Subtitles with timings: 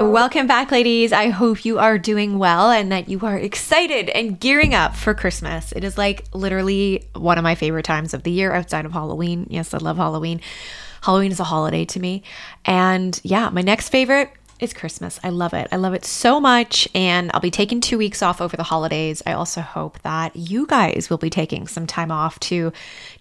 [0.00, 1.12] Welcome back, ladies.
[1.12, 5.12] I hope you are doing well and that you are excited and gearing up for
[5.12, 5.72] Christmas.
[5.72, 9.48] It is like literally one of my favorite times of the year outside of Halloween.
[9.50, 10.40] Yes, I love Halloween.
[11.02, 12.22] Halloween is a holiday to me.
[12.64, 14.30] And yeah, my next favorite
[14.60, 15.18] is Christmas.
[15.24, 15.66] I love it.
[15.72, 16.88] I love it so much.
[16.94, 19.20] And I'll be taking two weeks off over the holidays.
[19.26, 22.72] I also hope that you guys will be taking some time off to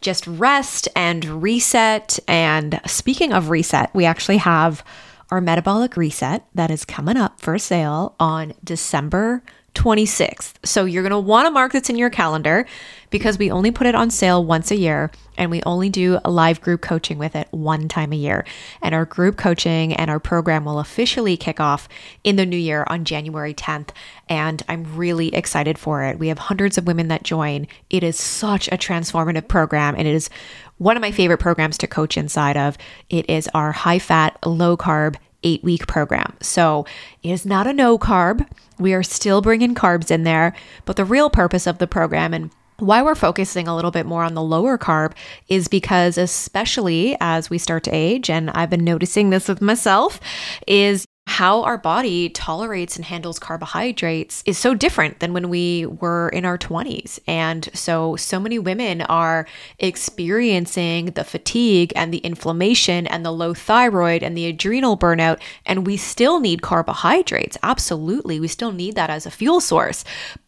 [0.02, 2.20] just rest and reset.
[2.28, 4.84] And speaking of reset, we actually have
[5.30, 9.44] our metabolic reset that is coming up for sale on December
[9.78, 10.53] 26th.
[10.64, 12.66] So you're going to want to mark this in your calendar
[13.11, 16.31] because we only put it on sale once a year and we only do a
[16.31, 18.44] live group coaching with it one time a year.
[18.81, 21.88] And our group coaching and our program will officially kick off
[22.23, 23.89] in the new year on January 10th.
[24.28, 26.17] And I'm really excited for it.
[26.17, 27.67] We have hundreds of women that join.
[27.91, 30.30] It is such a transformative program and it is
[30.78, 32.78] one of my favorite programs to coach inside of.
[33.09, 36.36] It is our high fat, low carb, eight week program.
[36.42, 36.86] So
[37.23, 38.47] it is not a no carb.
[38.80, 40.53] We are still bringing carbs in there,
[40.86, 44.23] but the real purpose of the program and why we're focusing a little bit more
[44.23, 45.14] on the lower carb
[45.50, 50.19] is because, especially as we start to age, and I've been noticing this with myself,
[50.67, 56.30] is how our body tolerates and handles carbohydrates is so different than when we were
[56.30, 57.19] in our 20s.
[57.28, 59.45] And so, so many women are
[59.78, 65.42] experiencing the fatigue and the inflammation and the low thyroid and the adrenal burnout.
[65.66, 67.58] And we still need carbohydrates.
[67.62, 68.39] Absolutely.
[68.39, 70.06] We still need that as a fuel source.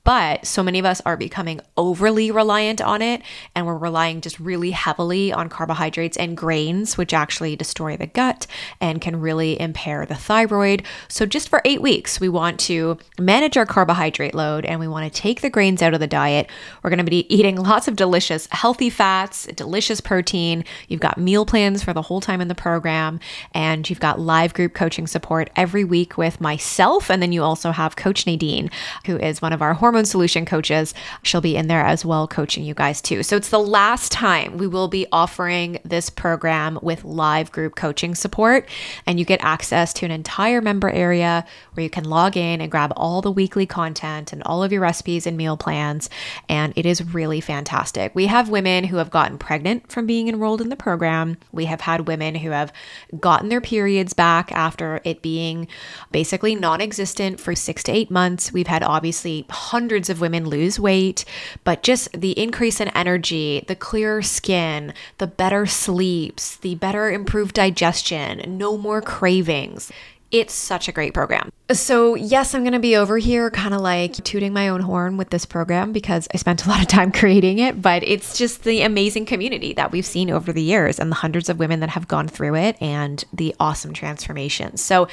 [0.09, 3.21] But so many of us are becoming overly reliant on it,
[3.53, 8.47] and we're relying just really heavily on carbohydrates and grains, which actually destroy the gut
[8.81, 10.81] and can really impair the thyroid.
[11.09, 15.13] So, just for eight weeks, we want to manage our carbohydrate load and we want
[15.13, 16.49] to take the grains out of the diet.
[16.81, 20.65] We're going to be eating lots of delicious, healthy fats, delicious protein.
[20.87, 23.19] You've got meal plans for the whole time in the program,
[23.53, 27.11] and you've got live group coaching support every week with myself.
[27.11, 28.71] And then you also have Coach Nadine,
[29.05, 30.93] who is one of our hormone solution coaches.
[31.23, 33.23] She'll be in there as well, coaching you guys too.
[33.23, 38.15] So it's the last time we will be offering this program with live group coaching
[38.15, 38.67] support.
[39.05, 42.71] And you get access to an entire member area where you can log in and
[42.71, 46.09] grab all the weekly content and all of your recipes and meal plans.
[46.47, 48.13] And it is really fantastic.
[48.15, 51.37] We have women who have gotten pregnant from being enrolled in the program.
[51.51, 52.73] We have had women who have
[53.19, 55.67] gotten their periods back after it being
[56.11, 58.51] basically non existent for six to eight months.
[58.51, 59.78] We've had obviously hundreds
[60.09, 61.23] of women lose weight,
[61.63, 67.55] but just the increase in energy, the clearer skin, the better sleeps, the better improved
[67.55, 69.91] digestion, no more cravings.
[70.31, 71.51] It's such a great program.
[71.71, 75.17] So, yes, I'm going to be over here kind of like tooting my own horn
[75.17, 78.63] with this program because I spent a lot of time creating it, but it's just
[78.63, 81.89] the amazing community that we've seen over the years and the hundreds of women that
[81.89, 84.81] have gone through it and the awesome transformations.
[84.81, 85.07] So,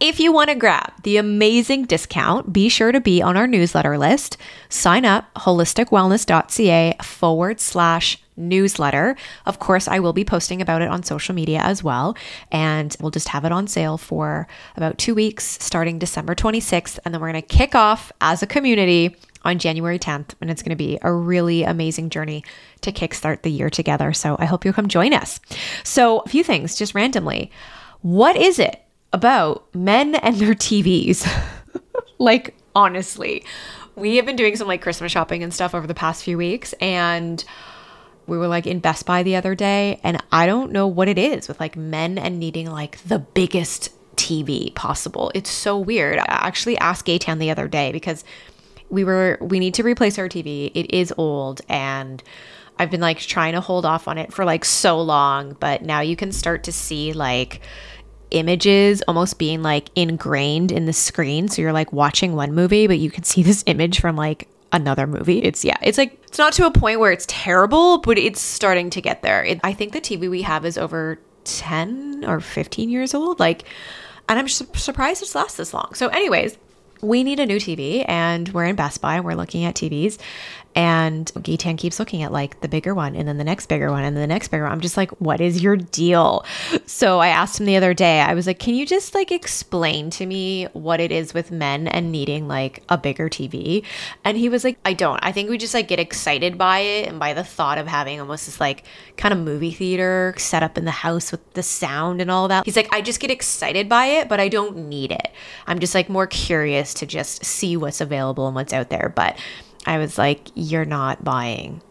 [0.00, 3.98] if you want to grab the amazing discount, be sure to be on our newsletter
[3.98, 4.38] list.
[4.70, 9.14] Sign up holisticwellness.ca forward slash newsletter.
[9.44, 12.16] Of course, I will be posting about it on social media as well.
[12.50, 16.98] And we'll just have it on sale for about two weeks starting December 26th.
[17.04, 20.30] And then we're going to kick off as a community on January 10th.
[20.40, 22.42] And it's going to be a really amazing journey
[22.80, 24.14] to kickstart the year together.
[24.14, 25.40] So I hope you'll come join us.
[25.84, 27.50] So, a few things just randomly.
[28.00, 28.82] What is it
[29.12, 31.26] about men and their TVs.
[32.18, 33.44] like, honestly,
[33.96, 36.72] we have been doing some like Christmas shopping and stuff over the past few weeks.
[36.80, 37.44] And
[38.26, 40.00] we were like in Best Buy the other day.
[40.02, 43.90] And I don't know what it is with like men and needing like the biggest
[44.16, 45.32] TV possible.
[45.34, 46.18] It's so weird.
[46.18, 48.24] I actually asked Gaytan the other day because
[48.88, 50.70] we were, we need to replace our TV.
[50.74, 52.22] It is old and
[52.78, 55.56] I've been like trying to hold off on it for like so long.
[55.58, 57.60] But now you can start to see like,
[58.30, 61.48] images almost being like ingrained in the screen.
[61.48, 65.06] So you're like watching one movie, but you can see this image from like another
[65.06, 65.38] movie.
[65.42, 68.90] It's yeah, it's like it's not to a point where it's terrible, but it's starting
[68.90, 69.44] to get there.
[69.44, 73.40] It, I think the TV we have is over 10 or 15 years old.
[73.40, 73.64] Like,
[74.28, 75.94] and I'm su- surprised it's lasts this long.
[75.94, 76.56] So, anyways,
[77.02, 80.18] we need a new TV and we're in Best Buy and we're looking at TVs.
[80.74, 84.04] And Gitan keeps looking at like the bigger one and then the next bigger one
[84.04, 84.72] and then the next bigger one.
[84.72, 86.44] I'm just like, what is your deal?
[86.86, 90.10] So I asked him the other day, I was like, can you just like explain
[90.10, 93.84] to me what it is with men and needing like a bigger TV?
[94.24, 95.18] And he was like, I don't.
[95.22, 98.20] I think we just like get excited by it and by the thought of having
[98.20, 98.84] almost this like
[99.16, 102.64] kind of movie theater set up in the house with the sound and all that.
[102.64, 105.32] He's like, I just get excited by it, but I don't need it.
[105.66, 109.12] I'm just like more curious to just see what's available and what's out there.
[109.14, 109.36] But
[109.86, 111.82] I was like, you're not buying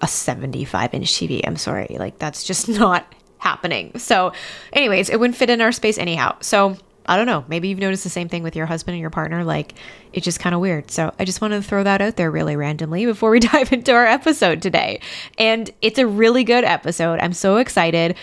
[0.00, 1.40] a 75 inch TV.
[1.46, 1.96] I'm sorry.
[1.98, 3.98] Like, that's just not happening.
[3.98, 4.32] So,
[4.72, 6.36] anyways, it wouldn't fit in our space anyhow.
[6.40, 6.76] So,
[7.06, 7.42] I don't know.
[7.48, 9.42] Maybe you've noticed the same thing with your husband and your partner.
[9.42, 9.74] Like,
[10.12, 10.90] it's just kind of weird.
[10.90, 13.92] So, I just wanted to throw that out there really randomly before we dive into
[13.92, 15.00] our episode today.
[15.38, 17.20] And it's a really good episode.
[17.20, 18.16] I'm so excited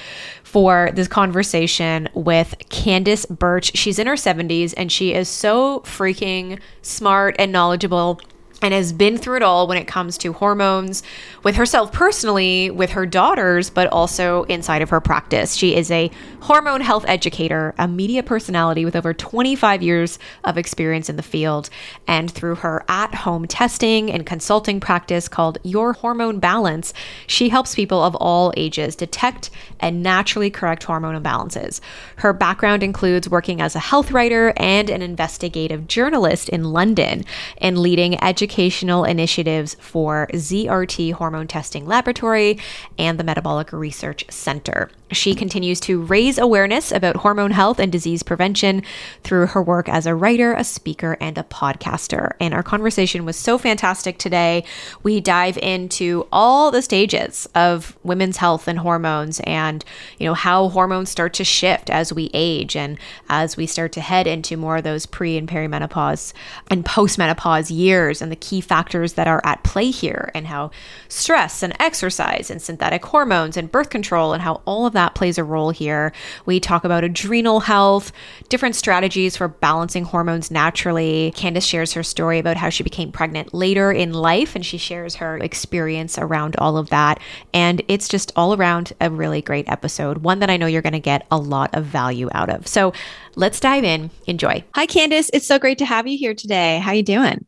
[0.43, 3.75] for this conversation with Candace Burch.
[3.75, 8.21] She's in her 70s and she is so freaking smart and knowledgeable
[8.65, 11.03] and has been through it all when it comes to hormones
[11.43, 15.53] with herself personally, with her daughters, but also inside of her practice.
[15.53, 16.09] She is a
[16.41, 21.69] hormone health educator, a media personality with over 25 years of experience in the field.
[22.07, 26.91] And through her at home testing and consulting practice called Your Hormone Balance,
[27.27, 31.81] she helps people of all ages detect and naturally correct hormone imbalances.
[32.15, 37.23] Her background includes working as a health writer and an investigative journalist in London
[37.59, 38.15] and leading
[38.55, 42.57] educational initiatives for ZRT Hormone Testing Laboratory
[42.97, 44.89] and the Metabolic Research Center.
[45.11, 48.81] She continues to raise awareness about hormone health and disease prevention
[49.23, 52.31] through her work as a writer, a speaker, and a podcaster.
[52.39, 54.63] And our conversation was so fantastic today.
[55.03, 59.85] We dive into all the stages of women's health and hormones and,
[60.17, 62.97] you know, how hormones start to shift as we age and
[63.29, 66.33] as we start to head into more of those pre and perimenopause
[66.71, 70.71] and postmenopause years and the key factors that are at play here and how
[71.09, 75.37] stress and exercise and synthetic hormones and birth control and how all of that plays
[75.37, 76.11] a role here.
[76.45, 78.11] We talk about adrenal health,
[78.49, 81.31] different strategies for balancing hormones naturally.
[81.35, 85.15] Candace shares her story about how she became pregnant later in life and she shares
[85.15, 87.19] her experience around all of that.
[87.53, 90.93] And it's just all around a really great episode, one that I know you're going
[90.93, 92.67] to get a lot of value out of.
[92.67, 92.93] So
[93.35, 94.09] let's dive in.
[94.25, 94.63] Enjoy.
[94.73, 95.29] Hi, Candace.
[95.33, 96.79] It's so great to have you here today.
[96.79, 97.45] How are you doing?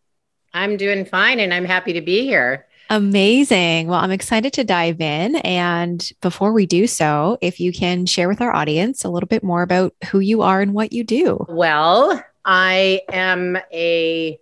[0.54, 2.67] I'm doing fine and I'm happy to be here.
[2.89, 3.88] Amazing.
[3.88, 5.36] Well, I'm excited to dive in.
[5.38, 9.44] And before we do so, if you can share with our audience a little bit
[9.44, 11.45] more about who you are and what you do.
[11.50, 14.39] Well, I am a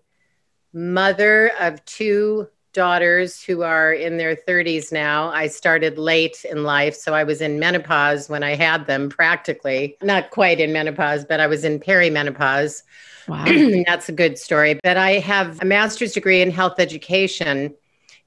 [0.74, 5.30] mother of two daughters who are in their 30s now.
[5.30, 6.94] I started late in life.
[6.94, 9.98] So I was in menopause when I had them, practically.
[10.04, 12.84] Not quite in menopause, but I was in perimenopause.
[13.30, 13.46] Wow.
[13.88, 14.78] That's a good story.
[14.84, 17.74] But I have a master's degree in health education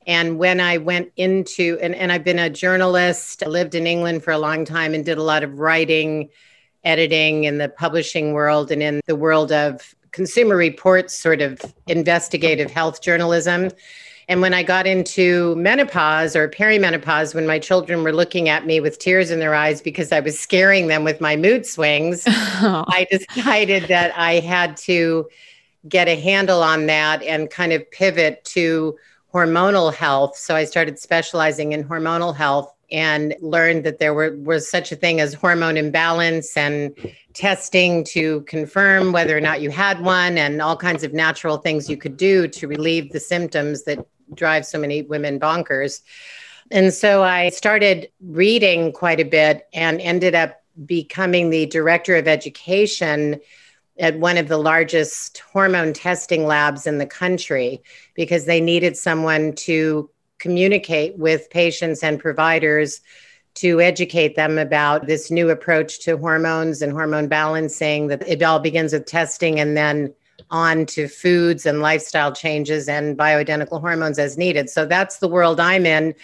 [0.08, 4.24] and when I went into, and, and I've been a journalist, I lived in England
[4.24, 6.30] for a long time and did a lot of writing,
[6.82, 12.70] editing in the publishing world and in the world of consumer reports, sort of investigative
[12.70, 13.70] health journalism.
[14.28, 18.80] And when I got into menopause or perimenopause, when my children were looking at me
[18.80, 23.06] with tears in their eyes because I was scaring them with my mood swings, I
[23.10, 25.28] decided that I had to
[25.86, 28.96] get a handle on that and kind of pivot to
[29.32, 30.36] hormonal health.
[30.36, 34.96] So I started specializing in hormonal health and learned that there were, was such a
[34.96, 36.96] thing as hormone imbalance and
[37.34, 41.90] testing to confirm whether or not you had one and all kinds of natural things
[41.90, 43.98] you could do to relieve the symptoms that
[44.34, 46.00] drive so many women bonkers.
[46.70, 52.26] And so I started reading quite a bit and ended up becoming the director of
[52.26, 53.40] education
[53.98, 57.82] at one of the largest hormone testing labs in the country
[58.14, 63.00] because they needed someone to communicate with patients and providers
[63.54, 68.60] to educate them about this new approach to hormones and hormone balancing that it all
[68.60, 70.14] begins with testing and then
[70.50, 74.70] on to foods and lifestyle changes and bioidentical hormones as needed.
[74.70, 76.14] So that's the world I'm in.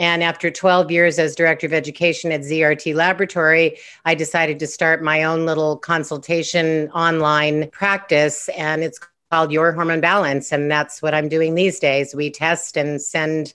[0.00, 3.76] And after 12 years as director of education at ZRT Laboratory,
[4.06, 8.48] I decided to start my own little consultation online practice.
[8.56, 8.98] And it's
[9.30, 10.52] called Your Hormone Balance.
[10.52, 12.14] And that's what I'm doing these days.
[12.14, 13.52] We test and send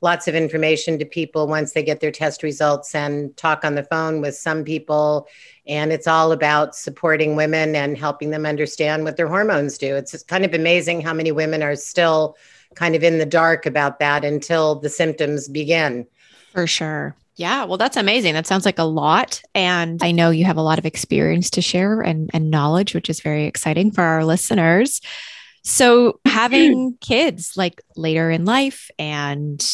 [0.00, 3.84] lots of information to people once they get their test results and talk on the
[3.84, 5.28] phone with some people.
[5.66, 9.94] And it's all about supporting women and helping them understand what their hormones do.
[9.94, 12.34] It's kind of amazing how many women are still
[12.74, 16.06] kind of in the dark about that until the symptoms begin.
[16.52, 17.16] For sure.
[17.36, 18.34] Yeah, well, that's amazing.
[18.34, 19.42] That sounds like a lot.
[19.54, 23.08] And I know you have a lot of experience to share and, and knowledge, which
[23.08, 25.00] is very exciting for our listeners.
[25.64, 29.64] So, having kids like later in life and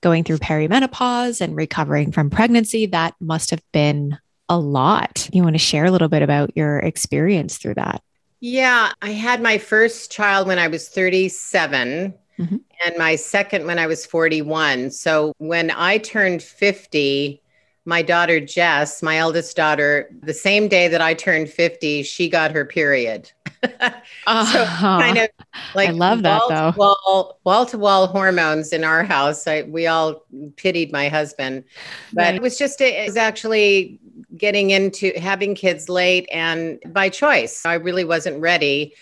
[0.00, 5.28] going through perimenopause and recovering from pregnancy, that must have been a lot.
[5.32, 8.02] You want to share a little bit about your experience through that?
[8.40, 12.56] Yeah, I had my first child when I was 37 mm-hmm.
[12.84, 14.90] and my second when I was 41.
[14.90, 17.42] So when I turned 50,
[17.84, 22.50] my daughter Jess, my eldest daughter, the same day that I turned 50, she got
[22.52, 23.32] her period.
[23.62, 23.90] uh,
[24.52, 25.28] so kind of
[25.74, 26.74] like I love that though.
[26.76, 29.46] Wall, wall to wall hormones in our house.
[29.46, 30.24] I, we all
[30.56, 31.64] pitied my husband,
[32.12, 32.34] but right.
[32.34, 33.98] it was just, it was actually
[34.36, 37.64] getting into having kids late and by choice.
[37.64, 38.94] I really wasn't ready.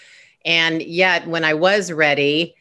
[0.45, 2.56] And yet, when I was ready,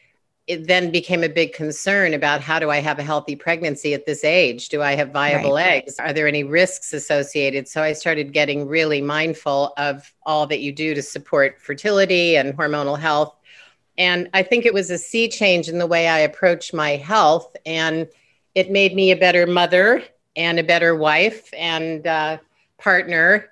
[0.46, 4.06] it then became a big concern about how do I have a healthy pregnancy at
[4.06, 4.68] this age?
[4.68, 5.82] Do I have viable right.
[5.82, 5.98] eggs?
[5.98, 7.66] Are there any risks associated?
[7.66, 12.56] So I started getting really mindful of all that you do to support fertility and
[12.56, 13.34] hormonal health.
[13.98, 17.56] And I think it was a sea change in the way I approach my health.
[17.66, 18.06] And
[18.54, 20.02] it made me a better mother
[20.36, 22.38] and a better wife and uh,
[22.78, 23.50] partner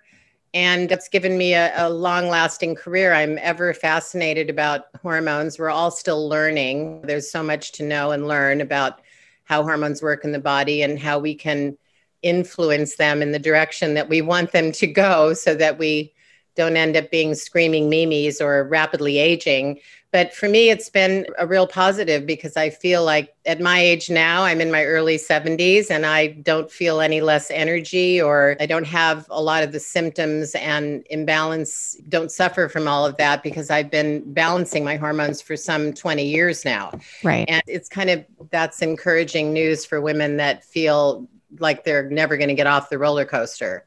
[0.54, 3.12] and it's given me a, a long lasting career.
[3.12, 5.58] I'm ever fascinated about hormones.
[5.58, 7.02] We're all still learning.
[7.02, 9.00] There's so much to know and learn about
[9.42, 11.76] how hormones work in the body and how we can
[12.22, 16.14] influence them in the direction that we want them to go so that we
[16.54, 19.80] don't end up being screaming memes or rapidly aging.
[20.14, 24.08] But for me, it's been a real positive because I feel like at my age
[24.08, 28.66] now, I'm in my early 70s and I don't feel any less energy or I
[28.66, 33.42] don't have a lot of the symptoms and imbalance, don't suffer from all of that
[33.42, 36.92] because I've been balancing my hormones for some 20 years now.
[37.24, 37.46] Right.
[37.48, 41.28] And it's kind of that's encouraging news for women that feel
[41.58, 43.84] like they're never going to get off the roller coaster.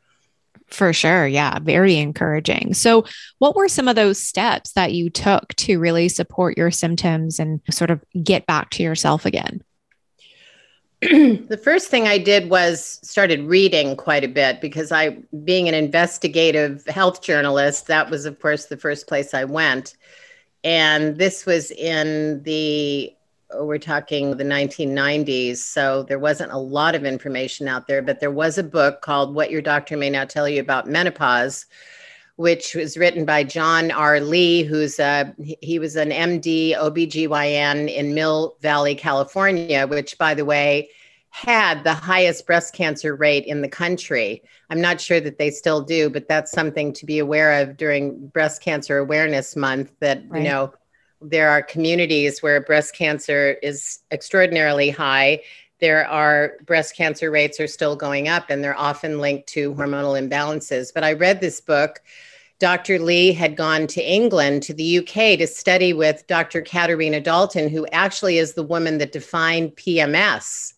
[0.68, 1.26] For sure.
[1.26, 1.60] Yeah.
[1.60, 2.74] Very encouraging.
[2.74, 3.06] So,
[3.40, 7.62] what were some of those steps that you took to really support your symptoms and
[7.72, 9.64] sort of get back to yourself again?
[11.02, 15.76] the first thing I did was started reading quite a bit because I, being an
[15.76, 19.96] investigative health journalist, that was, of course, the first place I went.
[20.64, 23.14] And this was in the
[23.50, 28.20] Oh, we're talking the 1990s, so there wasn't a lot of information out there, but
[28.20, 31.66] there was a book called What Your Doctor May Not Tell You About Menopause,
[32.36, 34.20] which was written by John R.
[34.20, 40.46] Lee, who's a he was an MD OBGYN in Mill Valley, California, which by the
[40.46, 40.90] way
[41.30, 44.44] had the highest breast cancer rate in the country.
[44.70, 48.28] I'm not sure that they still do, but that's something to be aware of during
[48.28, 50.42] breast cancer awareness month that right.
[50.42, 50.74] you know
[51.22, 55.42] there are communities where breast cancer is extraordinarily high.
[55.80, 60.20] There are breast cancer rates are still going up, and they're often linked to hormonal
[60.20, 60.94] imbalances.
[60.94, 62.02] But I read this book.
[62.60, 62.98] Dr.
[62.98, 66.62] Lee had gone to England, to the UK, to study with Dr.
[66.62, 70.74] Katharina Dalton, who actually is the woman that defined PMS.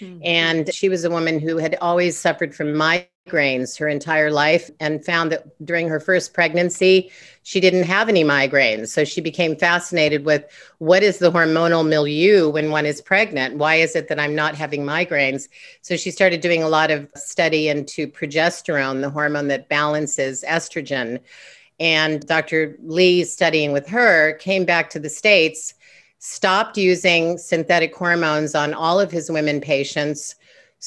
[0.00, 0.20] Mm-hmm.
[0.24, 4.70] And she was a woman who had always suffered from migraine migraines her entire life
[4.80, 7.10] and found that during her first pregnancy,
[7.42, 8.88] she didn't have any migraines.
[8.88, 10.44] So she became fascinated with
[10.78, 13.56] what is the hormonal milieu when one is pregnant?
[13.56, 15.48] Why is it that I'm not having migraines?
[15.82, 21.20] So she started doing a lot of study into progesterone, the hormone that balances estrogen.
[21.78, 22.76] And Dr.
[22.82, 25.74] Lee, studying with her, came back to the States,
[26.18, 30.36] stopped using synthetic hormones on all of his women patients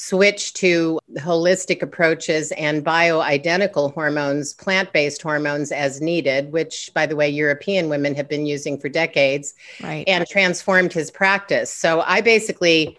[0.02, 7.14] switch to holistic approaches and bioidentical hormones, plant based hormones as needed, which, by the
[7.14, 9.52] way, European women have been using for decades,
[9.82, 10.04] right.
[10.08, 11.70] and transformed his practice.
[11.70, 12.98] So I basically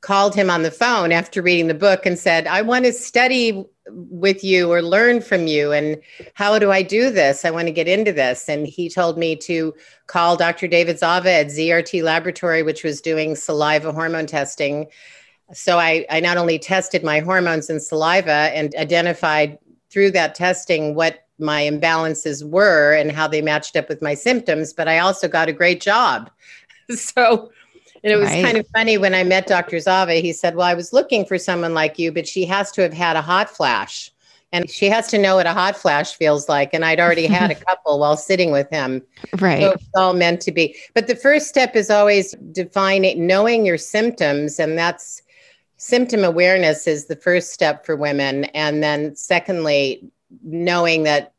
[0.00, 3.64] called him on the phone after reading the book and said, I want to study
[3.88, 5.70] with you or learn from you.
[5.70, 6.00] And
[6.34, 7.44] how do I do this?
[7.44, 8.48] I want to get into this.
[8.48, 9.72] And he told me to
[10.08, 10.66] call Dr.
[10.66, 14.88] David Zava at ZRT Laboratory, which was doing saliva hormone testing
[15.52, 19.58] so I, I not only tested my hormones and saliva and identified
[19.90, 24.72] through that testing what my imbalances were and how they matched up with my symptoms,
[24.72, 26.30] but I also got a great job.
[26.94, 27.50] so
[28.02, 28.44] and it was right.
[28.44, 29.78] kind of funny when I met Dr.
[29.78, 30.14] Zava.
[30.14, 32.92] He said, Well, I was looking for someone like you, but she has to have
[32.92, 34.10] had a hot flash.
[34.52, 36.74] And she has to know what a hot flash feels like.
[36.74, 39.02] And I'd already had a couple while sitting with him.
[39.38, 39.60] Right.
[39.60, 40.74] So it's all meant to be.
[40.94, 44.58] But the first step is always defining, knowing your symptoms.
[44.58, 45.22] And that's
[45.80, 50.06] symptom awareness is the first step for women and then secondly
[50.42, 51.32] knowing that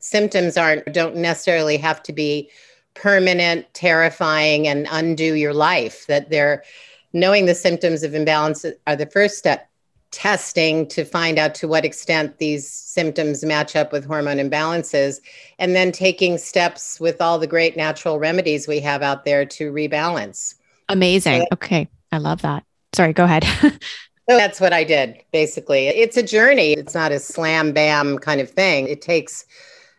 [0.00, 2.50] symptoms aren't don't necessarily have to be
[2.94, 6.64] permanent terrifying and undo your life that they're
[7.12, 9.70] knowing the symptoms of imbalance are the first step
[10.10, 15.20] testing to find out to what extent these symptoms match up with hormone imbalances,
[15.58, 19.72] and then taking steps with all the great natural remedies we have out there to
[19.72, 20.54] rebalance.
[20.88, 21.40] Amazing.
[21.40, 21.88] So okay.
[22.12, 22.64] I love that.
[22.94, 23.44] Sorry, go ahead.
[24.26, 25.88] So that's what I did basically.
[25.88, 26.72] It's a journey.
[26.72, 28.88] It's not a slam bam kind of thing.
[28.88, 29.44] It takes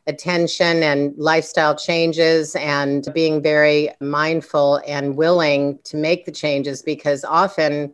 [0.08, 7.24] attention and lifestyle changes and being very mindful and willing to make the changes because
[7.24, 7.94] often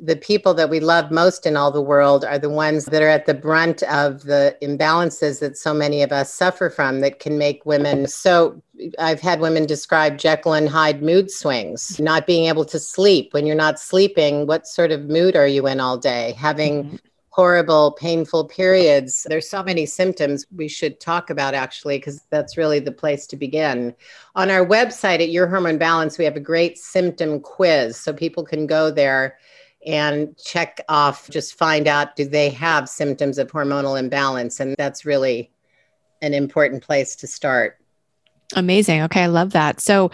[0.00, 3.08] the people that we love most in all the world are the ones that are
[3.08, 7.36] at the brunt of the imbalances that so many of us suffer from that can
[7.36, 8.62] make women so
[8.98, 13.34] I've had women describe Jekyll and Hyde mood swings, not being able to sleep.
[13.34, 16.34] When you're not sleeping, what sort of mood are you in all day?
[16.38, 16.96] Having mm-hmm.
[17.30, 19.26] horrible, painful periods.
[19.28, 23.36] There's so many symptoms we should talk about actually, because that's really the place to
[23.36, 23.94] begin.
[24.36, 27.96] On our website at Your Hormone Balance, we have a great symptom quiz.
[27.96, 29.38] So people can go there
[29.86, 34.60] and check off, just find out do they have symptoms of hormonal imbalance?
[34.60, 35.50] And that's really
[36.20, 37.78] an important place to start.
[38.56, 39.02] Amazing.
[39.02, 39.80] Okay, I love that.
[39.80, 40.10] So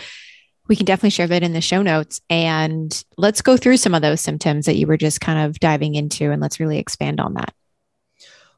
[0.69, 2.21] we can definitely share that in the show notes.
[2.31, 5.95] And let's go through some of those symptoms that you were just kind of diving
[5.95, 7.55] into and let's really expand on that.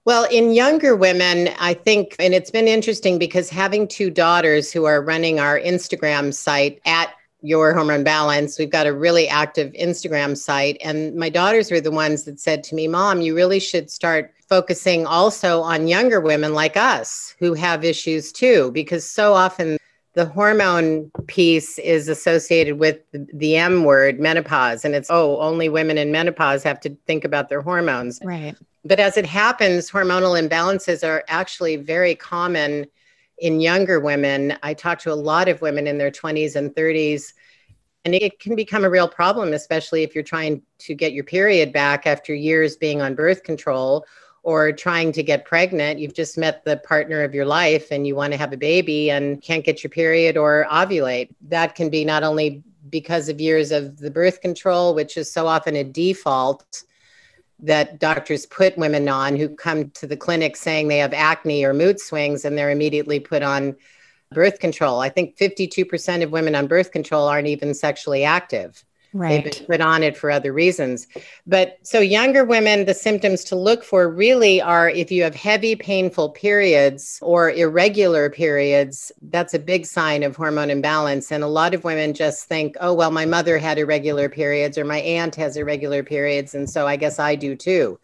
[0.05, 4.85] Well, in younger women, I think, and it's been interesting because having two daughters who
[4.85, 7.13] are running our Instagram site at
[7.47, 8.59] your hormone balance.
[8.59, 12.65] We've got a really active instagram site and my daughters were the ones that said
[12.65, 17.55] to me mom you really should start focusing also on younger women like us who
[17.55, 19.79] have issues too because so often
[20.15, 25.99] the hormone piece is associated with the m word menopause and it's oh only women
[25.99, 28.19] in menopause have to think about their hormones.
[28.25, 28.57] Right.
[28.85, 32.87] But as it happens hormonal imbalances are actually very common
[33.39, 34.57] in younger women.
[34.63, 37.33] I talk to a lot of women in their 20s and 30s,
[38.05, 41.73] and it can become a real problem, especially if you're trying to get your period
[41.73, 44.07] back after years being on birth control
[44.43, 45.99] or trying to get pregnant.
[45.99, 49.11] You've just met the partner of your life and you want to have a baby
[49.11, 51.31] and can't get your period or ovulate.
[51.49, 55.49] That can be not only because of years of the birth control, which is so
[55.49, 56.85] often a default
[57.61, 61.73] that doctors put women on who come to the clinic saying they have acne or
[61.73, 63.77] mood swings and they're immediately put on
[64.31, 65.01] birth control.
[65.01, 68.85] I think 52% of women on birth control aren't even sexually active.
[69.13, 69.45] Right.
[69.45, 71.07] They've been put on it for other reasons.
[71.47, 75.75] But so younger women, the symptoms to look for really are if you have heavy,
[75.75, 81.33] painful periods or irregular periods, that's a big sign of hormone imbalance.
[81.33, 84.85] And a lot of women just think, oh, well, my mother had irregular periods or
[84.85, 86.55] my aunt has irregular periods.
[86.55, 87.99] And so I guess I do too.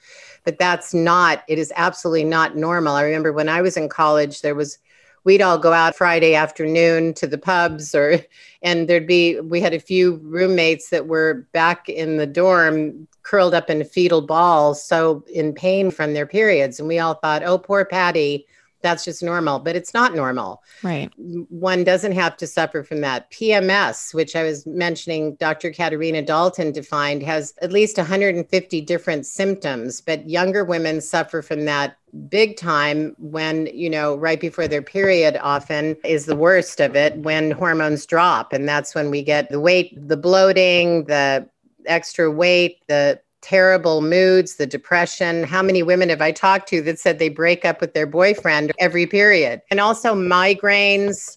[0.45, 2.95] But that's not, it is absolutely not normal.
[2.95, 4.79] I remember when I was in college, there was
[5.25, 8.19] we'd all go out Friday afternoon to the pubs or
[8.63, 13.55] and there'd be we had a few roommates that were back in the dorm curled
[13.55, 16.79] up in fetal balls so in pain from their periods.
[16.79, 18.47] And we all thought oh poor Patty
[18.83, 20.63] that's just normal, but it's not normal.
[20.83, 21.11] Right.
[21.17, 23.31] One doesn't have to suffer from that.
[23.31, 25.71] PMS, which I was mentioning, Dr.
[25.71, 31.97] Katharina Dalton defined, has at least 150 different symptoms, but younger women suffer from that
[32.29, 37.17] big time when, you know, right before their period often is the worst of it
[37.19, 38.53] when hormones drop.
[38.53, 41.49] And that's when we get the weight, the bloating, the
[41.87, 45.45] extra weight, the terrible moods, the depression.
[45.45, 48.73] How many women have I talked to that said they break up with their boyfriend
[48.79, 49.61] every period?
[49.71, 51.37] And also migraines,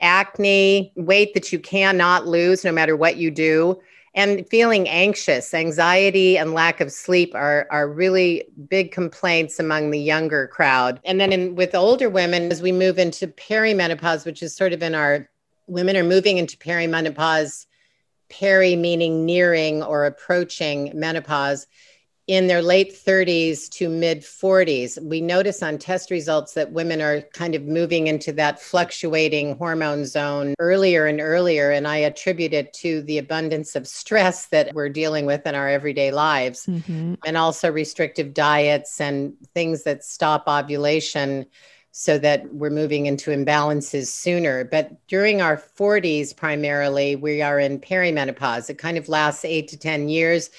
[0.00, 3.80] acne, weight that you cannot lose no matter what you do.
[4.14, 10.00] And feeling anxious, anxiety, and lack of sleep are, are really big complaints among the
[10.00, 11.00] younger crowd.
[11.04, 14.82] And then in, with older women, as we move into perimenopause, which is sort of
[14.82, 15.28] in our
[15.68, 17.66] women are moving into perimenopause
[18.30, 21.66] peri meaning nearing or approaching menopause
[22.30, 25.02] in their late 30s to mid 40s.
[25.02, 30.04] We notice on test results that women are kind of moving into that fluctuating hormone
[30.04, 31.72] zone earlier and earlier.
[31.72, 35.68] And I attribute it to the abundance of stress that we're dealing with in our
[35.68, 37.14] everyday lives, mm-hmm.
[37.26, 41.46] and also restrictive diets and things that stop ovulation
[41.92, 44.64] so that we're moving into imbalances sooner.
[44.64, 48.70] But during our 40s, primarily, we are in perimenopause.
[48.70, 50.50] It kind of lasts eight to 10 years.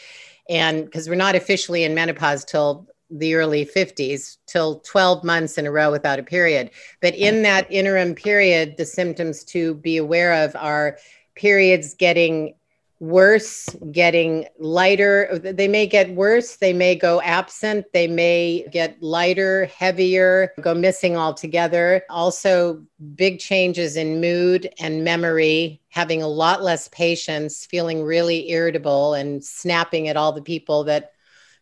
[0.49, 5.65] And because we're not officially in menopause till the early 50s, till 12 months in
[5.65, 6.71] a row without a period.
[7.01, 10.97] But in that interim period, the symptoms to be aware of are
[11.35, 12.55] periods getting
[13.01, 15.39] worse, getting lighter.
[15.39, 21.17] They may get worse, they may go absent, they may get lighter, heavier, go missing
[21.17, 22.03] altogether.
[22.11, 22.85] Also,
[23.15, 29.43] big changes in mood and memory, having a lot less patience, feeling really irritable and
[29.43, 31.13] snapping at all the people that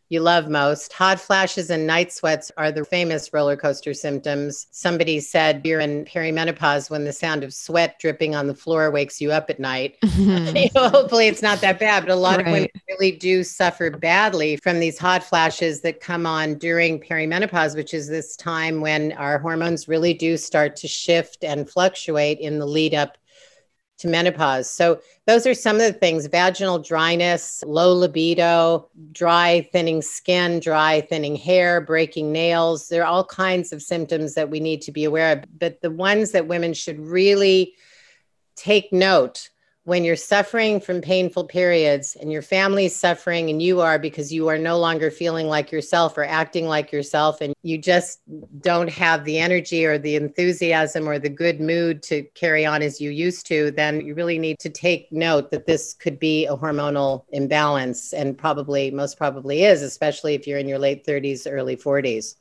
[0.09, 0.91] you love most.
[0.93, 4.65] Hot flashes and night sweats are the famous roller coaster symptoms.
[4.71, 9.21] Somebody said you're in perimenopause when the sound of sweat dripping on the floor wakes
[9.21, 9.97] you up at night.
[10.75, 12.47] Hopefully, it's not that bad, but a lot right.
[12.47, 17.75] of women really do suffer badly from these hot flashes that come on during perimenopause,
[17.75, 22.57] which is this time when our hormones really do start to shift and fluctuate in
[22.57, 23.18] the lead up
[23.99, 24.69] to menopause.
[24.69, 31.01] So, those are some of the things vaginal dryness, low libido, dry, thinning skin, dry,
[31.01, 32.89] thinning hair, breaking nails.
[32.89, 35.59] There are all kinds of symptoms that we need to be aware of.
[35.59, 37.75] But the ones that women should really
[38.55, 39.49] take note
[39.85, 44.47] when you're suffering from painful periods and your family's suffering and you are because you
[44.47, 48.19] are no longer feeling like yourself or acting like yourself and you just
[48.59, 52.99] don't have the energy or the enthusiasm or the good mood to carry on as
[52.99, 56.55] you used to then you really need to take note that this could be a
[56.55, 61.75] hormonal imbalance and probably most probably is especially if you're in your late 30s early
[61.75, 62.35] 40s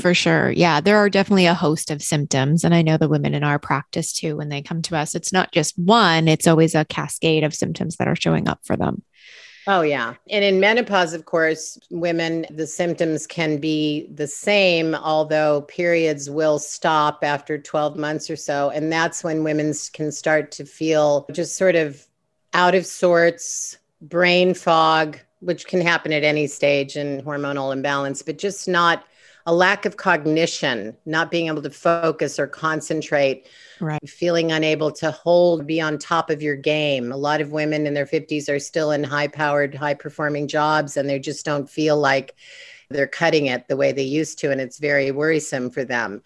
[0.00, 0.50] for sure.
[0.50, 2.64] Yeah, there are definitely a host of symptoms.
[2.64, 5.32] And I know the women in our practice too, when they come to us, it's
[5.32, 9.02] not just one, it's always a cascade of symptoms that are showing up for them.
[9.68, 10.14] Oh, yeah.
[10.28, 16.58] And in menopause, of course, women, the symptoms can be the same, although periods will
[16.58, 18.70] stop after 12 months or so.
[18.70, 22.04] And that's when women can start to feel just sort of
[22.54, 28.38] out of sorts, brain fog, which can happen at any stage in hormonal imbalance, but
[28.38, 29.04] just not
[29.46, 33.46] a lack of cognition, not being able to focus or concentrate,
[33.80, 34.08] right.
[34.08, 37.10] feeling unable to hold, be on top of your game.
[37.10, 40.96] A lot of women in their 50s are still in high powered, high performing jobs
[40.96, 42.34] and they just don't feel like
[42.90, 44.50] they're cutting it the way they used to.
[44.50, 46.22] And it's very worrisome for them.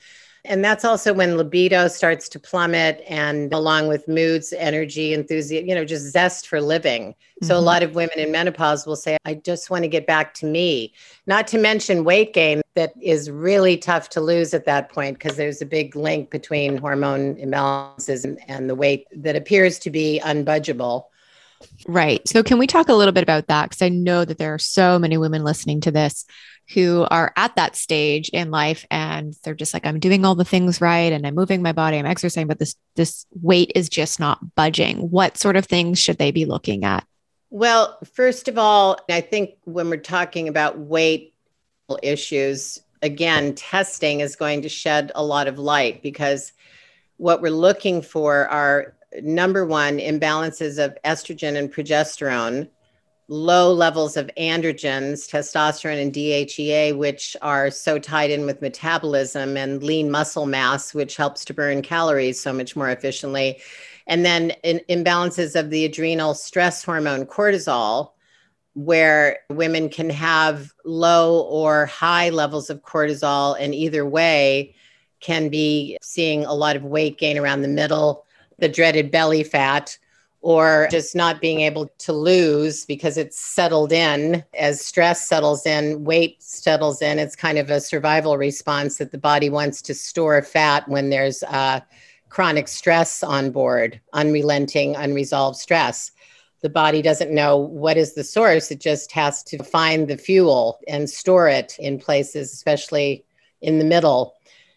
[0.49, 5.75] And that's also when libido starts to plummet, and along with moods, energy, enthusiasm, you
[5.75, 7.11] know, just zest for living.
[7.13, 7.47] Mm-hmm.
[7.47, 7.67] So, a mm-hmm.
[7.67, 10.95] lot of women in menopause will say, I just want to get back to me.
[11.27, 15.37] Not to mention weight gain, that is really tough to lose at that point because
[15.37, 20.21] there's a big link between hormone imbalances and, and the weight that appears to be
[20.23, 21.05] unbudgeable.
[21.89, 22.27] Right.
[22.29, 23.71] So, can we talk a little bit about that?
[23.71, 26.27] Because I know that there are so many women listening to this
[26.75, 30.45] who are at that stage in life and they're just like i'm doing all the
[30.45, 34.19] things right and i'm moving my body i'm exercising but this this weight is just
[34.19, 37.07] not budging what sort of things should they be looking at
[37.51, 41.35] well first of all i think when we're talking about weight
[42.03, 46.53] issues again testing is going to shed a lot of light because
[47.19, 52.69] what we're looking for are number one imbalances of estrogen and progesterone
[53.29, 59.83] low levels of androgens, testosterone and DHEA, which are so tied in with metabolism and
[59.83, 63.61] lean muscle mass, which helps to burn calories so much more efficiently.
[64.07, 68.13] And then imbalances of the adrenal stress hormone cortisol,
[68.77, 74.75] where women can have low or high levels of cortisol, and either way
[75.21, 78.27] can be seeing a lot of weight gain around the middle,
[78.59, 79.97] the dreaded belly fat
[80.43, 86.05] or just not being able to lose because it's settled in as stress settles in,
[86.05, 87.19] weight settles in.
[87.19, 91.43] It's kind of a survival response that the body wants to store fat when there's
[91.45, 91.81] uh,
[92.29, 96.13] chronic stress on board, unrelenting, unresolved stress.
[96.63, 98.71] The body doesn't know what is the source.
[98.71, 103.25] It just has to find the fuel and store it in places, especially
[103.61, 104.37] in the middle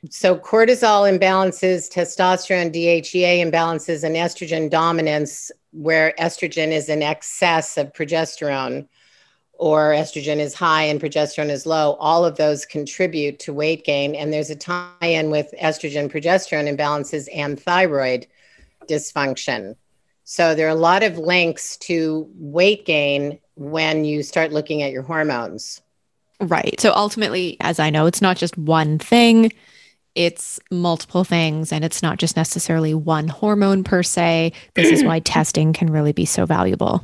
[0.09, 7.91] so, cortisol imbalances, testosterone, DHEA imbalances, and estrogen dominance, where estrogen is in excess of
[7.91, 8.87] progesterone
[9.53, 14.15] or estrogen is high and progesterone is low, all of those contribute to weight gain.
[14.15, 18.25] And there's a tie in with estrogen progesterone imbalances and thyroid
[18.87, 19.75] dysfunction.
[20.31, 24.91] So, there are a lot of links to weight gain when you start looking at
[24.91, 25.81] your hormones.
[26.39, 26.79] Right.
[26.79, 29.51] So, ultimately, as I know, it's not just one thing
[30.15, 34.51] it's multiple things and it's not just necessarily one hormone per se.
[34.73, 37.03] This is why testing can really be so valuable.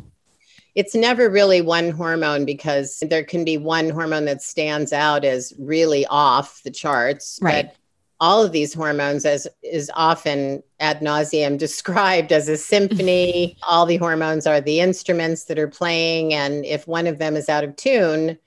[0.73, 5.53] It's never really one hormone because there can be one hormone that stands out as
[5.57, 7.39] really off the charts.
[7.41, 7.67] Right.
[7.67, 7.75] But
[8.19, 13.97] all of these hormones, as is often ad nauseum described as a symphony, all the
[13.97, 16.33] hormones are the instruments that are playing.
[16.33, 18.37] And if one of them is out of tune,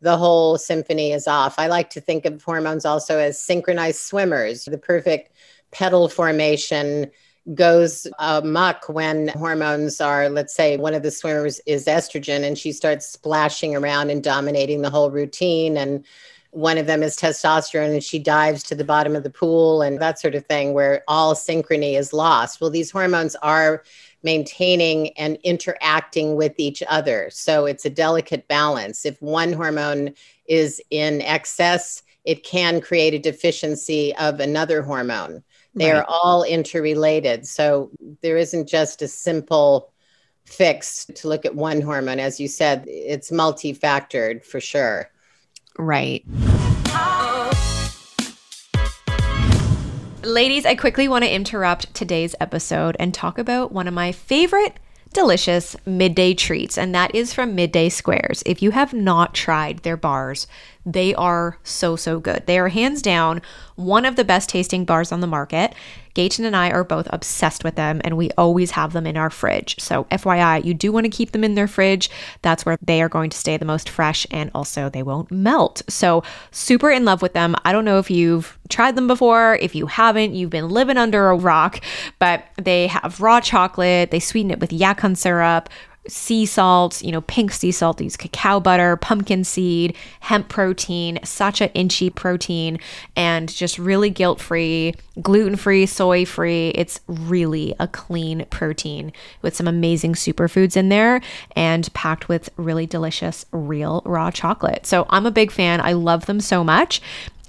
[0.00, 1.58] the whole symphony is off.
[1.58, 4.64] I like to think of hormones also as synchronized swimmers.
[4.64, 5.32] The perfect
[5.70, 7.10] pedal formation
[7.54, 12.72] goes amok when hormones are, let's say, one of the swimmers is estrogen and she
[12.72, 16.04] starts splashing around and dominating the whole routine and
[16.50, 20.00] one of them is testosterone and she dives to the bottom of the pool and
[20.00, 22.60] that sort of thing where all synchrony is lost.
[22.60, 23.82] Well these hormones are
[24.22, 27.28] maintaining and interacting with each other.
[27.30, 29.04] So it's a delicate balance.
[29.04, 30.14] If one hormone
[30.46, 35.42] is in excess it can create a deficiency of another hormone.
[35.74, 35.98] They right.
[35.98, 37.46] are all interrelated.
[37.46, 39.92] So there isn't just a simple
[40.44, 42.18] fix to look at one hormone.
[42.20, 45.10] As you said it's multifactored for sure
[45.78, 46.24] Right.
[50.24, 54.78] Ladies, I quickly want to interrupt today's episode and talk about one of my favorite
[55.12, 58.42] delicious midday treats, and that is from Midday Squares.
[58.44, 60.46] If you have not tried their bars,
[60.92, 62.46] they are so, so good.
[62.46, 63.42] They are hands down
[63.76, 65.74] one of the best tasting bars on the market.
[66.14, 69.30] Gayton and I are both obsessed with them and we always have them in our
[69.30, 69.76] fridge.
[69.78, 72.10] So, FYI, you do want to keep them in their fridge.
[72.42, 75.82] That's where they are going to stay the most fresh and also they won't melt.
[75.88, 77.54] So, super in love with them.
[77.64, 79.58] I don't know if you've tried them before.
[79.60, 81.80] If you haven't, you've been living under a rock,
[82.18, 85.68] but they have raw chocolate, they sweeten it with yacon syrup,
[86.08, 91.72] sea salt, you know, pink sea salt, use cacao butter, pumpkin seed, hemp protein, sacha
[91.74, 92.78] inchi protein,
[93.14, 96.68] and just really guilt free, gluten free, soy free.
[96.70, 101.20] It's really a clean protein with some amazing superfoods in there
[101.54, 104.86] and packed with really delicious real raw chocolate.
[104.86, 105.80] So I'm a big fan.
[105.80, 107.00] I love them so much.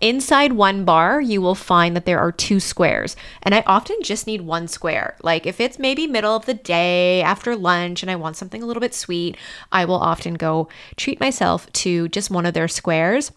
[0.02, 4.28] Inside one bar, you will find that there are two squares, and I often just
[4.28, 5.18] need one square.
[5.22, 8.66] Like if it's maybe middle of the day after lunch and I want something a
[8.66, 9.36] little bit sweet,
[9.72, 13.32] I will often go treat myself to just one of their squares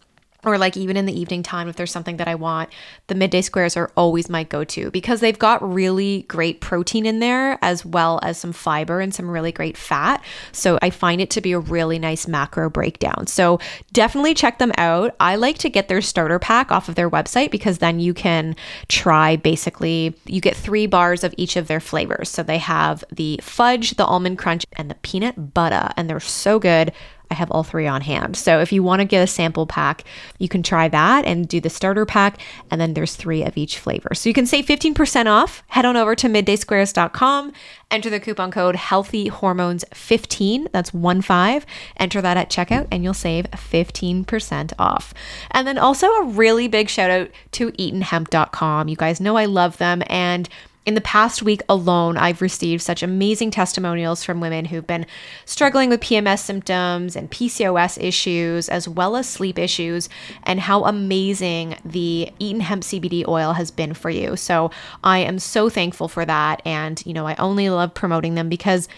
[0.44, 2.70] or like even in the evening time if there's something that I want,
[3.07, 7.59] the midday squares are always my go-to because they've got really great protein in there
[7.62, 10.22] as well as some fiber and some really great fat.
[10.50, 13.26] So I find it to be a really nice macro breakdown.
[13.28, 13.61] So
[13.92, 15.14] definitely check them out.
[15.20, 18.57] I like to get their starter pack off of their website because then you can
[18.88, 22.28] try basically you get 3 bars of each of their flavors.
[22.28, 26.59] So they have the fudge, the almond crunch and the peanut butter and they're so
[26.59, 26.92] good.
[27.33, 28.37] I have all three on hand.
[28.37, 30.05] So if you want to get a sample pack,
[30.38, 32.38] you can try that and do the starter pack.
[32.71, 34.14] And then there's three of each flavor.
[34.14, 35.62] So you can save 15% off.
[35.68, 37.53] Head on over to middaysquares.com,
[37.90, 40.68] enter the coupon code healthy hormones 15.
[40.73, 41.64] That's one five.
[41.97, 45.14] Enter that at checkout and you'll save 15% off.
[45.53, 48.88] And then also a really big shout out to eatonhemp.com.
[48.88, 50.51] You guys know I love them and
[50.85, 55.07] in the past week alone, I've received such amazing testimonials from women who've been
[55.45, 60.09] struggling with PMS symptoms and PCOS issues, as well as sleep issues,
[60.42, 64.37] and how amazing the Eaton Hemp CBD oil has been for you.
[64.37, 64.71] So
[65.05, 66.62] I am so thankful for that.
[66.64, 68.88] And, you know, I only love promoting them because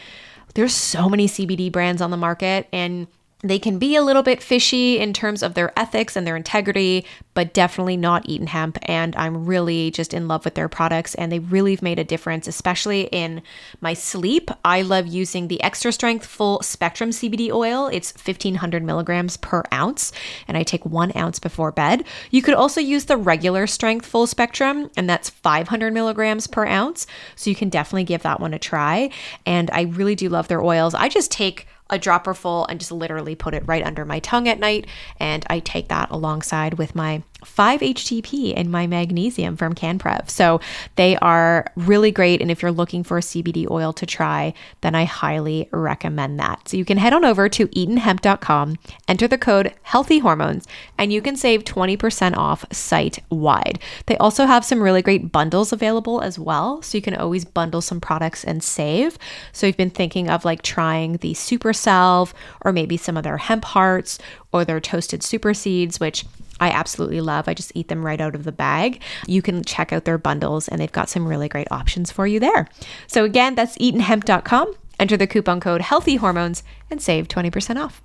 [0.55, 3.09] there's so many CBD brands on the market and
[3.45, 7.05] they can be a little bit fishy in terms of their ethics and their integrity,
[7.35, 8.79] but definitely not Eaton Hemp.
[8.83, 12.05] And I'm really just in love with their products, and they really have made a
[12.05, 13.43] difference, especially in
[13.83, 14.51] my sleep.
[14.65, 17.89] I love using the extra strength full spectrum CBD oil.
[17.89, 20.11] It's 1500 milligrams per ounce,
[20.49, 22.05] and I take one ounce before bed.
[22.31, 27.07] You could also use the regular strength full spectrum, and that's 500 milligrams per ounce.
[27.37, 29.11] So you can definitely give that one a try.
[29.45, 30.95] And I really do love their oils.
[30.95, 34.49] I just take a dropper full and just literally put it right under my tongue
[34.49, 34.87] at night.
[35.21, 40.31] And I take that alongside with my 5-HTP and my magnesium from CanPrev.
[40.31, 40.61] So
[40.97, 42.41] they are really great.
[42.41, 46.69] And if you're looking for a CBD oil to try, then I highly recommend that.
[46.69, 48.77] So you can head on over to eatonhemp.com,
[49.09, 50.67] enter the code healthy hormones,
[50.99, 53.79] and you can save 20% off site wide.
[54.07, 56.83] They also have some really great bundles available as well.
[56.83, 59.19] So you can always bundle some products and save.
[59.53, 63.39] So you've been thinking of like trying the super salve or maybe some of their
[63.39, 64.19] hemp hearts
[64.53, 66.25] or their toasted super seeds, which
[66.61, 67.49] I absolutely love.
[67.49, 69.03] I just eat them right out of the bag.
[69.27, 72.41] You can check out their bundles and they've got some really great options for you
[72.41, 72.69] there.
[73.07, 74.75] So again, that's eatonhemp.com.
[74.99, 78.01] Enter the coupon code healthy hormones and save 20% off.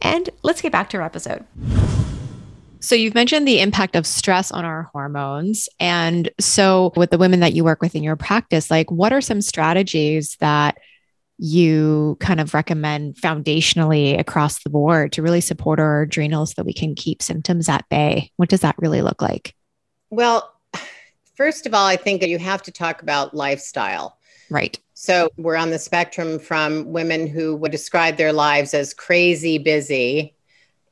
[0.00, 1.44] And let's get back to our episode.
[2.80, 5.68] So you've mentioned the impact of stress on our hormones.
[5.78, 9.20] And so with the women that you work with in your practice, like what are
[9.20, 10.78] some strategies that
[11.38, 16.66] you kind of recommend foundationally across the board to really support our adrenals so that
[16.66, 18.30] we can keep symptoms at bay?
[18.36, 19.54] What does that really look like?
[20.10, 20.52] Well,
[21.34, 24.18] first of all, I think you have to talk about lifestyle.
[24.50, 24.78] Right.
[24.94, 30.34] So we're on the spectrum from women who would describe their lives as crazy busy.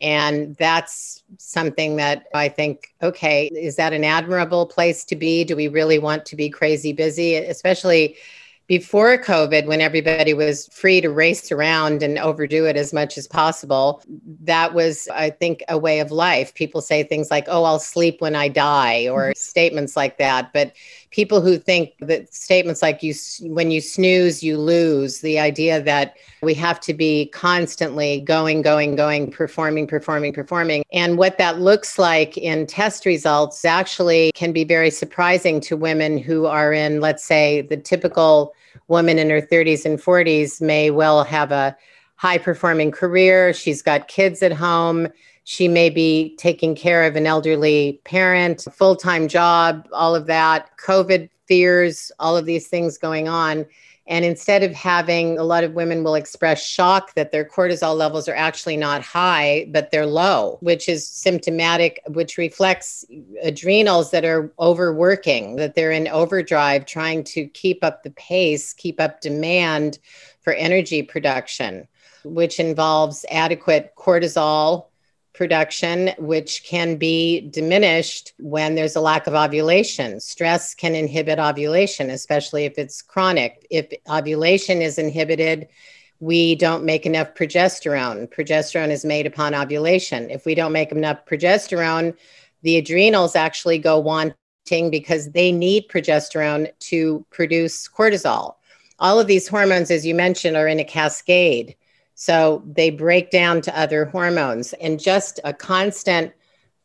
[0.01, 5.45] And that's something that I think, okay, is that an admirable place to be?
[5.45, 7.37] Do we really want to be crazy busy?
[7.37, 8.17] Especially
[8.71, 13.27] before COVID, when everybody was free to race around and overdo it as much as
[13.27, 14.01] possible,
[14.45, 16.55] that was, I think, a way of life.
[16.55, 19.37] People say things like, oh, I'll sleep when I die, or mm-hmm.
[19.37, 20.53] statements like that.
[20.53, 20.73] But
[21.11, 26.17] people who think that statements like you when you snooze you lose the idea that
[26.43, 31.99] we have to be constantly going going going performing performing performing and what that looks
[31.99, 37.25] like in test results actually can be very surprising to women who are in let's
[37.25, 38.55] say the typical
[38.89, 41.77] woman in her 30s and 40s may well have a
[42.17, 43.53] high performing career.
[43.53, 45.09] She's got kids at home.
[45.45, 50.71] She may be taking care of an elderly parent, full time job, all of that,
[50.79, 53.67] COVID fears, all of these things going on.
[54.11, 58.29] And instead of having a lot of women will express shock that their cortisol levels
[58.29, 63.05] are actually not high, but they're low, which is symptomatic, which reflects
[63.45, 69.01] adrenals that are overworking, that they're in overdrive, trying to keep up the pace, keep
[69.01, 70.01] up demand
[70.41, 71.87] for energy production,
[72.25, 74.87] which involves adequate cortisol
[75.41, 80.21] production, which can be diminished when there's a lack of ovulation.
[80.21, 83.67] Stress can inhibit ovulation, especially if it's chronic.
[83.71, 85.67] If ovulation is inhibited,
[86.19, 88.29] we don't make enough progesterone.
[88.29, 90.29] Progesterone is made upon ovulation.
[90.29, 92.15] If we don't make enough progesterone,
[92.61, 98.57] the adrenals actually go wanting because they need progesterone to produce cortisol.
[98.99, 101.77] All of these hormones, as you mentioned, are in a cascade.
[102.21, 106.35] So they break down to other hormones and just a constant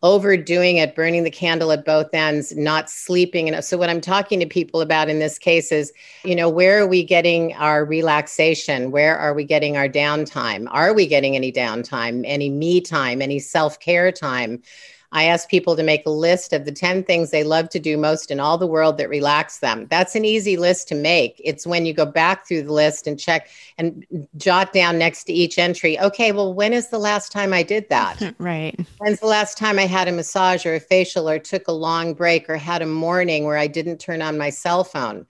[0.02, 3.50] overdoing it, burning the candle at both ends, not sleeping.
[3.50, 5.91] And so, what I'm talking to people about in this case is,
[6.24, 8.91] you know, where are we getting our relaxation?
[8.91, 10.67] Where are we getting our downtime?
[10.71, 14.63] Are we getting any downtime, any me time, any self care time?
[15.12, 17.98] I ask people to make a list of the 10 things they love to do
[17.98, 19.88] most in all the world that relax them.
[19.89, 21.41] That's an easy list to make.
[21.44, 24.06] It's when you go back through the list and check and
[24.38, 27.89] jot down next to each entry, okay, well, when is the last time I did
[27.89, 28.36] that?
[28.39, 28.78] right.
[28.98, 32.13] When's the last time I had a massage or a facial or took a long
[32.13, 35.26] break or had a morning where I didn't turn on my cell phone?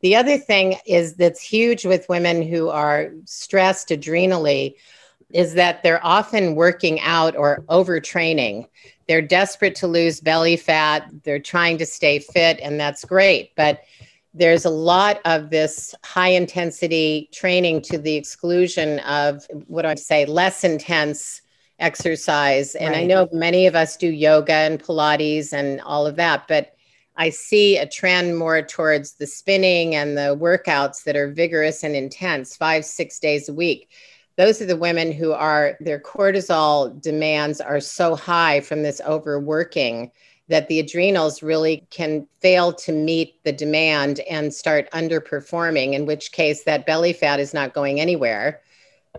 [0.00, 4.76] The other thing is that's huge with women who are stressed adrenally
[5.32, 8.68] is that they're often working out or overtraining.
[9.08, 11.08] They're desperate to lose belly fat.
[11.22, 13.54] They're trying to stay fit, and that's great.
[13.56, 13.82] But
[14.34, 19.94] there's a lot of this high intensity training to the exclusion of what do I
[19.94, 21.40] say, less intense
[21.78, 22.74] exercise.
[22.74, 22.98] And right.
[22.98, 26.74] I know many of us do yoga and Pilates and all of that, but
[27.16, 31.96] I see a trend more towards the spinning and the workouts that are vigorous and
[31.96, 33.88] intense, five, six days a week
[34.36, 40.10] those are the women who are their cortisol demands are so high from this overworking
[40.48, 46.32] that the adrenals really can fail to meet the demand and start underperforming in which
[46.32, 48.60] case that belly fat is not going anywhere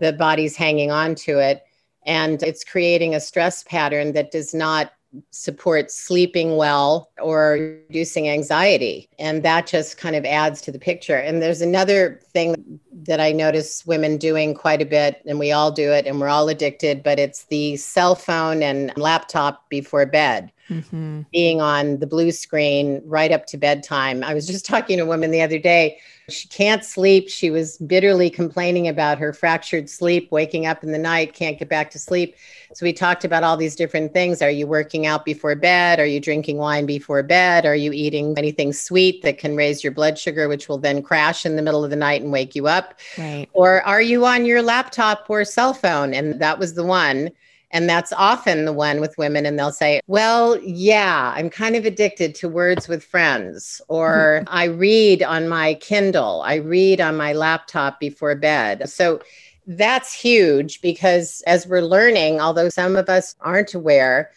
[0.00, 1.62] the body's hanging on to it
[2.06, 4.92] and it's creating a stress pattern that does not
[5.30, 7.52] support sleeping well or
[7.88, 9.08] reducing anxiety.
[9.18, 11.16] And that just kind of adds to the picture.
[11.16, 15.70] And there's another thing that I notice women doing quite a bit, and we all
[15.70, 20.52] do it, and we're all addicted, but it's the cell phone and laptop before bed.
[20.68, 21.22] Mm-hmm.
[21.32, 24.22] Being on the blue screen right up to bedtime.
[24.22, 27.28] I was just talking to a woman the other day she can't sleep.
[27.28, 31.68] She was bitterly complaining about her fractured sleep, waking up in the night, can't get
[31.68, 32.36] back to sleep.
[32.74, 34.42] So we talked about all these different things.
[34.42, 35.98] Are you working out before bed?
[35.98, 37.64] Are you drinking wine before bed?
[37.64, 41.46] Are you eating anything sweet that can raise your blood sugar, which will then crash
[41.46, 42.87] in the middle of the night and wake you up?
[43.16, 43.48] Right.
[43.52, 46.14] Or are you on your laptop or cell phone?
[46.14, 47.30] And that was the one
[47.70, 49.44] and that's often the one with women.
[49.44, 53.80] And they'll say, Well, yeah, I'm kind of addicted to words with friends.
[53.88, 58.88] Or I read on my Kindle, I read on my laptop before bed.
[58.88, 59.20] So
[59.66, 64.30] that's huge because as we're learning, although some of us aren't aware,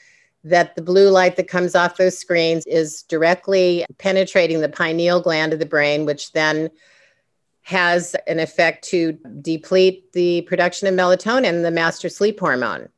[0.44, 5.54] that the blue light that comes off those screens is directly penetrating the pineal gland
[5.54, 6.70] of the brain, which then
[7.62, 12.90] has an effect to deplete the production of melatonin, the master sleep hormone.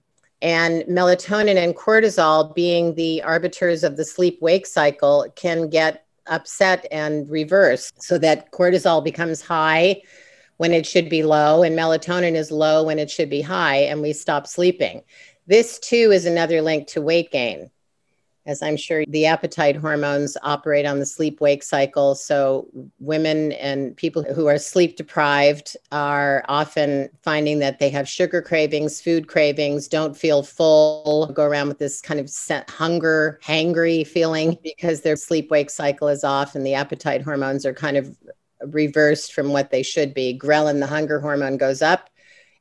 [0.42, 6.86] And melatonin and cortisol being the arbiters of the sleep wake cycle can get upset
[6.92, 10.02] and reversed so that cortisol becomes high
[10.58, 14.02] when it should be low and melatonin is low when it should be high and
[14.02, 15.02] we stop sleeping.
[15.48, 17.70] This too is another link to weight gain
[18.46, 22.16] as I'm sure the appetite hormones operate on the sleep wake cycle.
[22.16, 22.68] So,
[23.00, 29.02] women and people who are sleep deprived are often finding that they have sugar cravings,
[29.02, 32.30] food cravings, don't feel full, go around with this kind of
[32.70, 37.74] hunger, hangry feeling because their sleep wake cycle is off and the appetite hormones are
[37.74, 38.18] kind of
[38.68, 40.38] reversed from what they should be.
[40.38, 42.10] Ghrelin, the hunger hormone, goes up,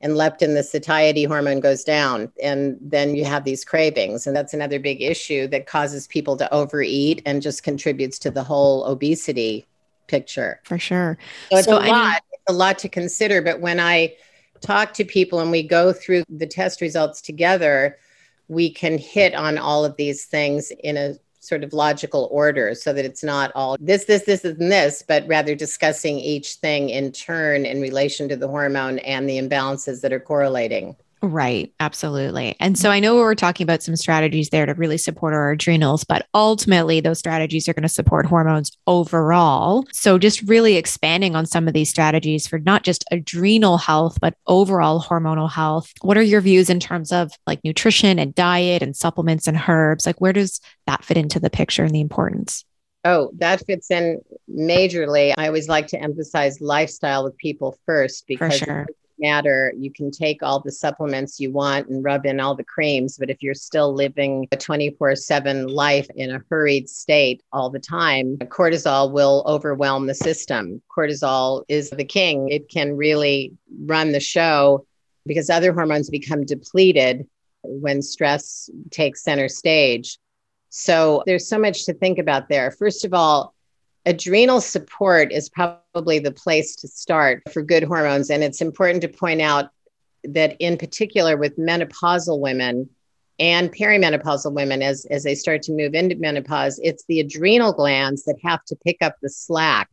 [0.03, 2.31] and leptin, the satiety hormone, goes down.
[2.43, 4.27] And then you have these cravings.
[4.27, 8.43] And that's another big issue that causes people to overeat and just contributes to the
[8.43, 9.67] whole obesity
[10.09, 10.61] picture.
[10.65, 11.19] For sure.
[11.51, 12.23] So it's so a lot.
[12.33, 13.41] It's a lot to consider.
[13.41, 14.15] But when I
[14.61, 17.99] talk to people and we go through the test results together,
[18.49, 22.93] we can hit on all of these things in a sort of logical order so
[22.93, 27.11] that it's not all this, this, this, and this, but rather discussing each thing in
[27.11, 30.95] turn in relation to the hormone and the imbalances that are correlating.
[31.25, 32.57] Right, absolutely.
[32.59, 32.93] And so mm.
[32.93, 36.27] I know we were talking about some strategies there to really support our adrenals, but
[36.35, 39.87] ultimately those strategies are going to support hormones overall.
[39.93, 44.35] So just really expanding on some of these strategies for not just adrenal health, but
[44.49, 45.93] overall hormonal health.
[46.01, 50.07] What are your views in terms of like nutrition and diet and supplements and herbs?
[50.07, 52.64] Like where does that fit into the picture and the importance?
[53.05, 54.20] Oh, that fits in
[54.51, 55.35] majorly.
[55.39, 58.87] I always like to emphasize lifestyle with people first because sure
[59.23, 59.73] matter.
[59.79, 63.31] You can take all the supplements you want and rub in all the creams, but
[63.31, 68.37] if you're still living a 24 7 life in a hurried state all the time,
[68.39, 70.83] cortisol will overwhelm the system.
[70.95, 73.53] Cortisol is the king, it can really
[73.85, 74.85] run the show
[75.25, 77.27] because other hormones become depleted
[77.62, 80.18] when stress takes center stage.
[80.68, 82.70] So there's so much to think about there.
[82.70, 83.52] First of all,
[84.07, 88.31] adrenal support is probably the place to start for good hormones.
[88.31, 89.71] And it's important to point out
[90.25, 92.89] that, in particular, with menopausal women
[93.39, 98.25] and perimenopausal women, as, as they start to move into menopause, it's the adrenal glands
[98.25, 99.89] that have to pick up the slack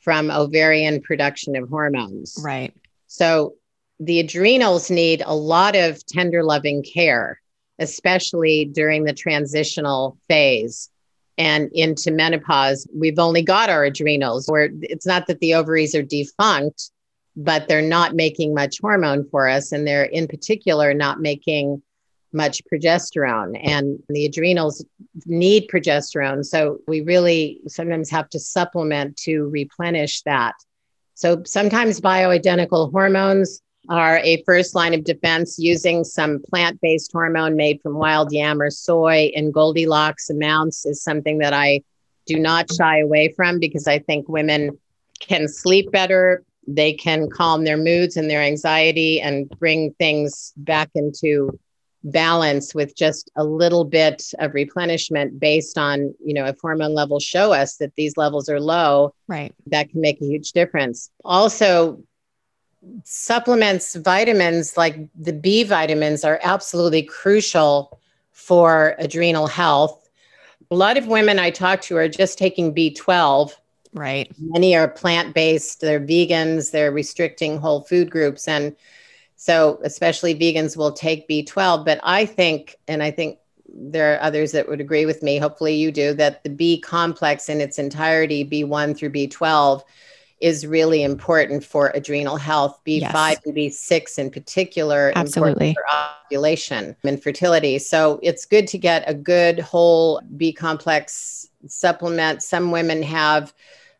[0.00, 2.38] from ovarian production of hormones.
[2.44, 2.74] Right.
[3.06, 3.54] So
[4.00, 7.40] the adrenals need a lot of tender loving care,
[7.78, 10.90] especially during the transitional phase
[11.36, 16.02] and into menopause, we've only got our adrenals, where it's not that the ovaries are
[16.02, 16.90] defunct,
[17.36, 19.72] but they're not making much hormone for us.
[19.72, 21.82] And they're in particular not making
[22.32, 23.58] much progesterone.
[23.62, 24.84] And the adrenals
[25.26, 26.44] need progesterone.
[26.44, 30.54] So we really sometimes have to supplement to replenish that.
[31.14, 37.56] So sometimes bioidentical hormones are a first line of defense using some plant based hormone
[37.56, 41.82] made from wild yam or soy in Goldilocks amounts is something that I
[42.26, 44.78] do not shy away from because I think women
[45.20, 46.42] can sleep better.
[46.66, 51.58] They can calm their moods and their anxiety and bring things back into
[52.04, 57.22] balance with just a little bit of replenishment based on, you know, if hormone levels
[57.22, 59.54] show us that these levels are low, right.
[59.66, 61.10] That can make a huge difference.
[61.24, 62.02] Also,
[63.04, 67.98] supplements, vitamins like the B vitamins are absolutely crucial
[68.32, 70.08] for adrenal health.
[70.70, 73.52] A lot of women I talk to are just taking B12.
[73.92, 74.30] Right.
[74.38, 78.48] Many are plant based, they're vegans, they're restricting whole food groups.
[78.48, 78.74] And
[79.36, 81.84] so, especially vegans will take B12.
[81.84, 85.74] But I think, and I think there are others that would agree with me, hopefully
[85.74, 89.82] you do, that the B complex in its entirety, B1 through B12,
[90.40, 92.80] is really important for adrenal health.
[92.86, 93.40] B5 yes.
[93.44, 95.84] and B6 in particular, absolutely for
[96.26, 97.78] ovulation and fertility.
[97.78, 102.42] So it's good to get a good whole B complex supplement.
[102.42, 103.54] Some women have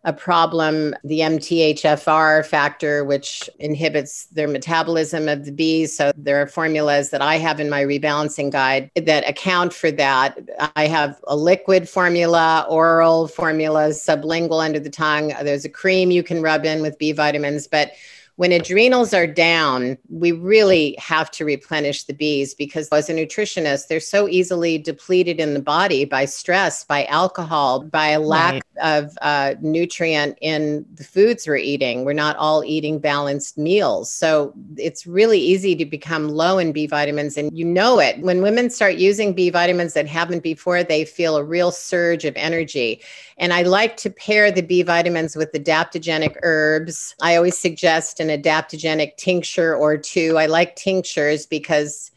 [0.05, 5.97] a problem, the MTHFR factor, which inhibits their metabolism of the bees.
[5.97, 10.39] So there are formulas that I have in my rebalancing guide that account for that.
[10.77, 15.33] I have a liquid formula, oral formulas, sublingual under the tongue.
[15.43, 17.93] There's a cream you can rub in with B vitamins, but
[18.37, 23.87] when adrenals are down, we really have to replenish the bees because, as a nutritionist,
[23.87, 28.82] they're so easily depleted in the body by stress, by alcohol, by a lack right.
[28.82, 32.05] of uh, nutrient in the foods we're eating.
[32.05, 34.12] We're not all eating balanced meals.
[34.12, 37.37] So it's really easy to become low in B vitamins.
[37.37, 38.18] And you know it.
[38.18, 42.35] When women start using B vitamins that haven't before, they feel a real surge of
[42.37, 43.01] energy.
[43.39, 47.14] And I like to pair the B vitamins with adaptogenic herbs.
[47.20, 50.39] I always suggest an adaptogenic tincture or two.
[50.39, 52.11] I like tinctures because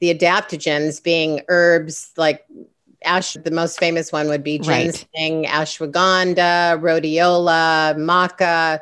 [0.00, 2.44] the adaptogens being herbs like
[3.04, 5.46] ash the most famous one would be ginseng, right.
[5.46, 8.80] ashwagandha, rhodiola, maca,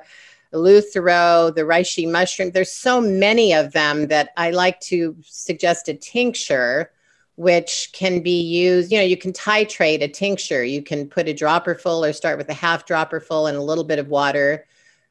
[0.52, 2.50] eleuthero, the reishi mushroom.
[2.50, 6.90] There's so many of them that I like to suggest a tincture
[7.36, 10.62] which can be used, you know, you can titrate a tincture.
[10.62, 13.62] You can put a dropper full or start with a half dropper full and a
[13.62, 14.66] little bit of water.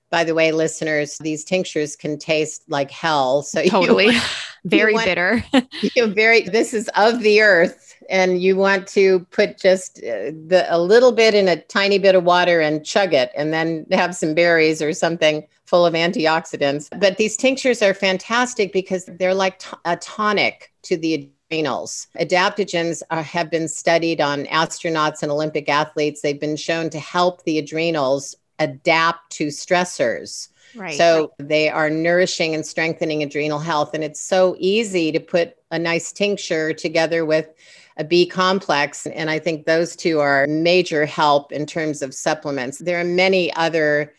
[0.09, 3.43] By the way, listeners, these tinctures can taste like hell.
[3.43, 4.21] So totally you,
[4.65, 5.43] very you want, bitter.
[5.95, 10.65] you very this is of the earth and you want to put just uh, the,
[10.69, 14.15] a little bit in a tiny bit of water and chug it, and then have
[14.15, 16.89] some berries or something full of antioxidants.
[16.99, 22.07] But these tinctures are fantastic because they're like t- a tonic to the adrenals.
[22.19, 26.21] Adaptogens are, have been studied on astronauts and Olympic athletes.
[26.21, 30.49] They've been shown to help the adrenals adapt to stressors.
[30.75, 30.95] Right.
[30.95, 33.93] So they are nourishing and strengthening adrenal health.
[33.93, 37.47] And it's so easy to put a nice tincture together with
[37.97, 39.05] a B complex.
[39.07, 42.77] And I think those two are major help in terms of supplements.
[42.77, 44.13] There are many other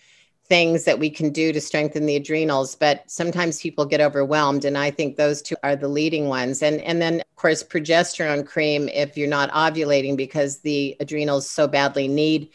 [0.50, 4.76] things that we can do to strengthen the adrenals but sometimes people get overwhelmed and
[4.76, 8.88] i think those two are the leading ones and and then of course progesterone cream
[8.88, 12.50] if you're not ovulating because the adrenals so badly need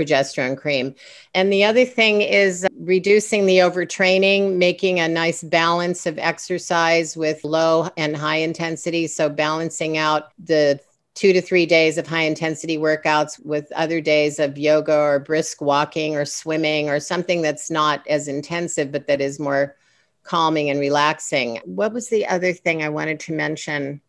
[0.00, 0.94] progesterone cream.
[1.34, 7.16] And the other thing is uh, reducing the overtraining, making a nice balance of exercise
[7.16, 9.06] with low and high intensity.
[9.06, 10.80] So, balancing out the
[11.14, 15.60] two to three days of high intensity workouts with other days of yoga or brisk
[15.60, 19.76] walking or swimming or something that's not as intensive, but that is more
[20.22, 21.60] calming and relaxing.
[21.64, 24.00] What was the other thing I wanted to mention?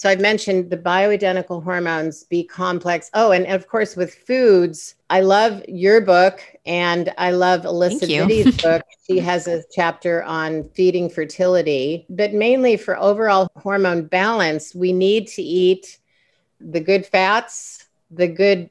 [0.00, 3.10] So I've mentioned the bioidentical hormones, B complex.
[3.12, 8.56] Oh, and of course with foods, I love your book and I love Alisa Vitti's
[8.62, 8.82] book.
[9.06, 15.26] She has a chapter on feeding fertility, but mainly for overall hormone balance, we need
[15.26, 15.98] to eat
[16.62, 18.70] the good fats, the good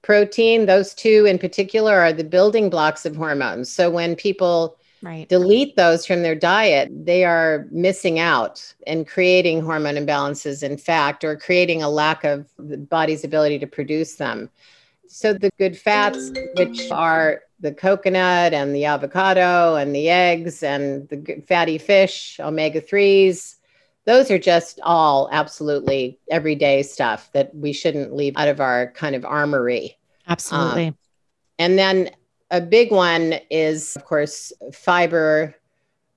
[0.00, 0.64] protein.
[0.64, 3.70] Those two in particular are the building blocks of hormones.
[3.70, 5.28] So when people right.
[5.28, 11.24] delete those from their diet, they are missing out and creating hormone imbalances, in fact,
[11.24, 14.50] or creating a lack of the body's ability to produce them.
[15.08, 21.08] So, the good fats, which are the coconut and the avocado and the eggs and
[21.08, 23.56] the fatty fish, omega 3s,
[24.06, 29.14] those are just all absolutely everyday stuff that we shouldn't leave out of our kind
[29.14, 29.98] of armory.
[30.28, 30.88] Absolutely.
[30.88, 30.98] Um,
[31.58, 32.10] and then
[32.50, 35.54] a big one is, of course, fiber,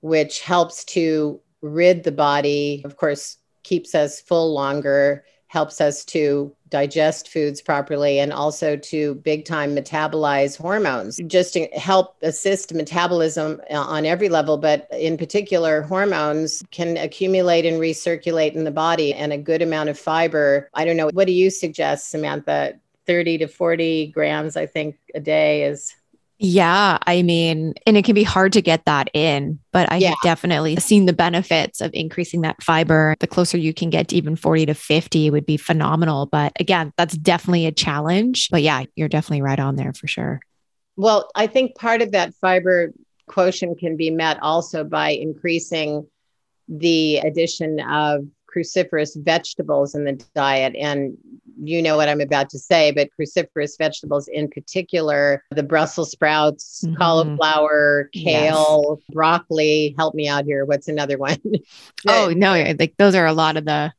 [0.00, 6.54] which helps to rid the body, of course, keeps us full longer, helps us to
[6.68, 13.60] digest foods properly, and also to big time metabolize hormones, just to help assist metabolism
[13.70, 14.58] uh, on every level.
[14.58, 19.88] But in particular, hormones can accumulate and recirculate in the body, and a good amount
[19.88, 20.68] of fiber.
[20.74, 21.10] I don't know.
[21.12, 22.74] What do you suggest, Samantha?
[23.06, 25.94] 30 to 40 grams, I think, a day is
[26.38, 30.08] yeah, I mean, and it can be hard to get that in, but I yeah.
[30.10, 33.14] have definitely seen the benefits of increasing that fiber.
[33.20, 36.26] The closer you can get to even 40 to 50 would be phenomenal.
[36.26, 38.50] But again, that's definitely a challenge.
[38.50, 40.40] But yeah, you're definitely right on there for sure.
[40.96, 42.92] Well, I think part of that fiber
[43.26, 46.06] quotient can be met also by increasing
[46.68, 50.74] the addition of cruciferous vegetables in the diet.
[50.76, 51.16] And
[51.62, 56.82] you know what I'm about to say, but cruciferous vegetables in particular, the Brussels sprouts,
[56.84, 56.96] mm-hmm.
[56.96, 59.14] cauliflower, kale, yes.
[59.14, 59.94] broccoli.
[59.96, 60.64] Help me out here.
[60.64, 61.38] What's another one?
[62.08, 63.92] oh, no, like those are a lot of the.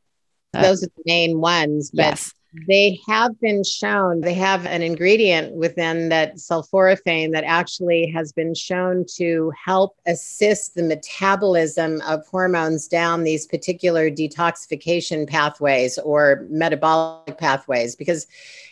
[0.54, 1.92] Uh, those are the main ones.
[1.92, 2.34] But yes
[2.68, 8.54] they have been shown, they have an ingredient within that sulforaphane that actually has been
[8.54, 17.38] shown to help assist the metabolism of hormones down these particular detoxification pathways or metabolic
[17.38, 17.96] pathways.
[17.96, 18.28] Because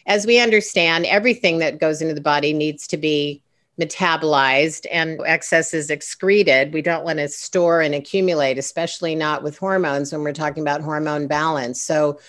[0.05, 3.41] as we understand, everything that goes into the body needs to be
[3.79, 6.73] metabolized and excess is excreted.
[6.73, 10.81] We don't want to store and accumulate, especially not with hormones when we're talking about
[10.81, 11.81] hormone balance.
[11.81, 12.19] So,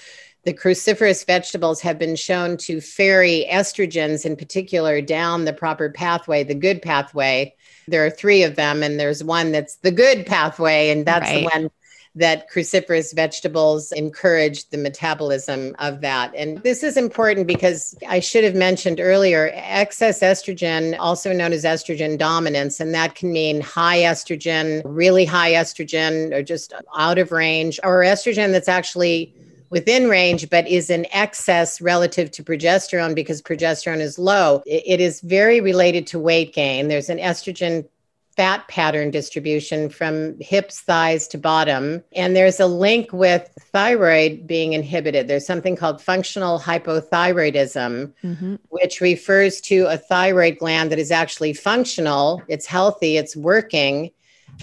[0.45, 6.45] the cruciferous vegetables have been shown to ferry estrogens in particular down the proper pathway,
[6.45, 7.55] the good pathway.
[7.89, 11.41] There are three of them, and there's one that's the good pathway, and that's right.
[11.41, 11.71] the one
[12.17, 16.33] that cruciferous vegetables encourage the metabolism of that.
[16.37, 21.65] And this is important because I should have mentioned earlier excess estrogen, also known as
[21.65, 27.33] estrogen dominance, and that can mean high estrogen, really high estrogen, or just out of
[27.33, 29.35] range, or estrogen that's actually
[29.75, 34.63] within range, but is in excess relative to progesterone because progesterone is low.
[34.67, 36.87] It is very related to weight gain.
[36.87, 37.85] There's an estrogen
[38.37, 42.05] fat pattern distribution from hips, thighs to bottom.
[42.15, 45.27] And there's a link with thyroid being inhibited.
[45.27, 48.55] There's something called functional hypothyroidism, mm-hmm.
[48.69, 54.13] which refers to a thyroid gland that is actually functional, it's healthy, it's working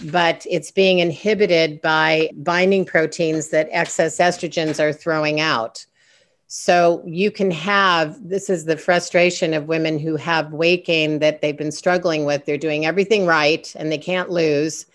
[0.05, 5.85] but it's being inhibited by binding proteins that excess estrogens are throwing out.
[6.47, 11.41] So you can have this is the frustration of women who have weight gain that
[11.41, 12.45] they've been struggling with.
[12.45, 14.85] They're doing everything right and they can't lose.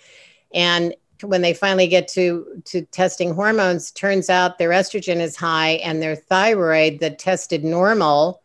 [0.52, 5.80] And when they finally get to to testing hormones turns out their estrogen is high
[5.82, 8.42] and their thyroid that tested normal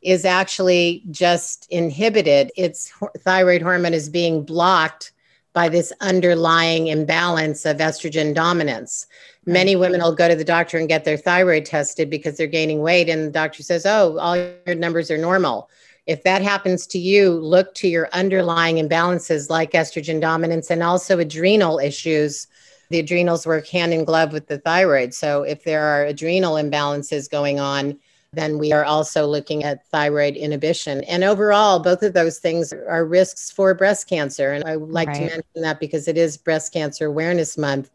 [0.00, 5.12] is actually just inhibited its thyroid hormone is being blocked
[5.54, 9.06] by this underlying imbalance of estrogen dominance
[9.46, 12.80] many women will go to the doctor and get their thyroid tested because they're gaining
[12.80, 15.70] weight and the doctor says oh all your numbers are normal
[16.06, 21.18] if that happens to you, look to your underlying imbalances like estrogen dominance and also
[21.18, 22.46] adrenal issues.
[22.90, 25.14] The adrenals work hand in glove with the thyroid.
[25.14, 27.98] So if there are adrenal imbalances going on,
[28.34, 31.02] then we are also looking at thyroid inhibition.
[31.04, 34.52] And overall, both of those things are risks for breast cancer.
[34.52, 35.14] And I would like right.
[35.14, 37.90] to mention that because it is Breast Cancer Awareness Month,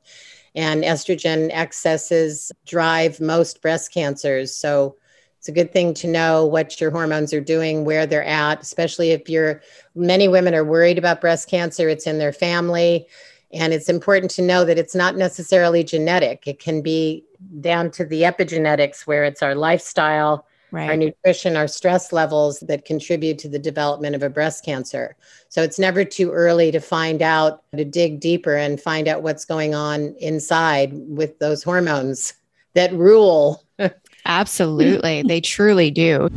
[0.55, 4.53] and estrogen excesses drive most breast cancers.
[4.53, 4.95] So
[5.37, 9.11] it's a good thing to know what your hormones are doing, where they're at, especially
[9.11, 9.61] if you're,
[9.95, 13.07] many women are worried about breast cancer, it's in their family.
[13.53, 16.47] And it's important to know that it's not necessarily genetic.
[16.47, 17.23] It can be
[17.61, 20.89] down to the epigenetics, where it's our lifestyle, right.
[20.89, 25.15] our nutrition, our stress levels that contribute to the development of a breast cancer.
[25.49, 29.45] So it's never too early to find out, to dig deeper and find out what's
[29.45, 32.33] going on inside with those hormones
[32.73, 33.63] that rule
[34.25, 35.23] Absolutely.
[35.23, 36.29] they truly do.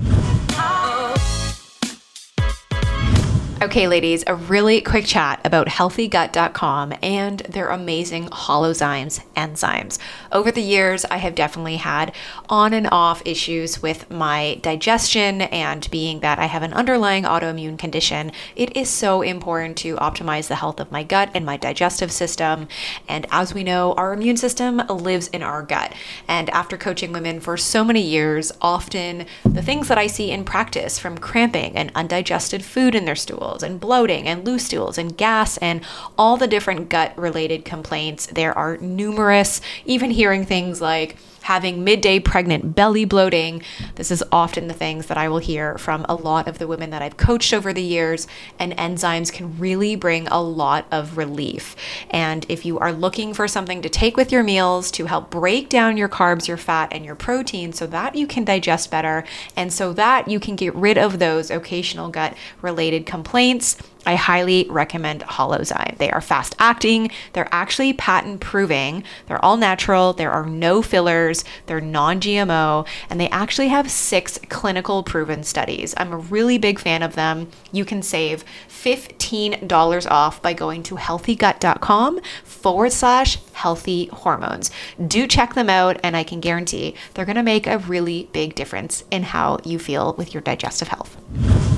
[3.63, 9.99] Okay, ladies, a really quick chat about healthygut.com and their amazing holozymes enzymes.
[10.33, 12.13] Over the years, I have definitely had
[12.49, 17.79] on and off issues with my digestion, and being that I have an underlying autoimmune
[17.79, 22.11] condition, it is so important to optimize the health of my gut and my digestive
[22.11, 22.67] system.
[23.07, 25.95] And as we know, our immune system lives in our gut.
[26.27, 30.43] And after coaching women for so many years, often the things that I see in
[30.43, 34.99] practice from cramping and undigested food in their stool stools and bloating and loose stools
[34.99, 35.83] and gas and
[36.17, 38.27] all the different gut related complaints.
[38.27, 43.63] There are numerous, even hearing things like, having midday pregnant belly bloating.
[43.97, 46.91] This is often the things that I will hear from a lot of the women
[46.91, 48.27] that I've coached over the years,
[48.59, 51.77] and enzymes can really bring a lot of relief.
[52.11, 55.69] And if you are looking for something to take with your meals to help break
[55.69, 59.25] down your carbs, your fat, and your protein so that you can digest better
[59.57, 64.67] and so that you can get rid of those occasional gut related complaints, I highly
[64.69, 65.97] recommend Holozyme.
[65.99, 71.45] They are fast acting, they're actually patent proving, they're all natural, there are no fillers,
[71.67, 75.95] they're non GMO, and they actually have six clinical proven studies.
[75.97, 77.49] I'm a really big fan of them.
[77.71, 84.71] You can save $15 off by going to healthygut.com forward slash healthy hormones.
[85.07, 89.05] Do check them out, and I can guarantee they're gonna make a really big difference
[89.11, 91.72] in how you feel with your digestive health.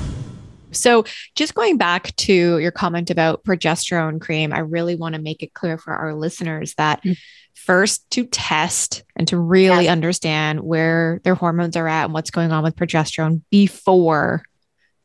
[0.75, 1.05] So,
[1.35, 5.53] just going back to your comment about progesterone cream, I really want to make it
[5.53, 7.13] clear for our listeners that mm-hmm.
[7.53, 9.91] first to test and to really yes.
[9.91, 14.43] understand where their hormones are at and what's going on with progesterone before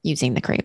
[0.02, 0.64] using the cream.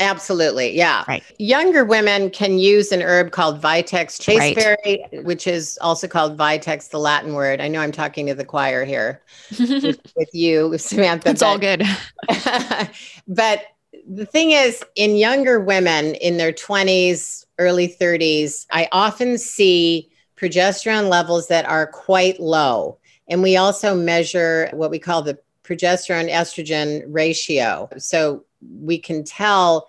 [0.00, 0.76] Absolutely.
[0.76, 1.04] Yeah.
[1.06, 1.22] Right.
[1.38, 5.24] Younger women can use an herb called Vitex chasteberry, right.
[5.24, 7.60] which is also called Vitex, the Latin word.
[7.60, 9.22] I know I'm talking to the choir here
[9.58, 11.30] with, with, you, Samantha.
[11.30, 11.84] It's all good.
[13.28, 13.64] but
[14.06, 21.08] the thing is, in younger women in their 20s, early 30s, I often see progesterone
[21.08, 22.98] levels that are quite low.
[23.28, 27.88] And we also measure what we call the progesterone estrogen ratio.
[27.96, 28.44] So
[28.80, 29.88] we can tell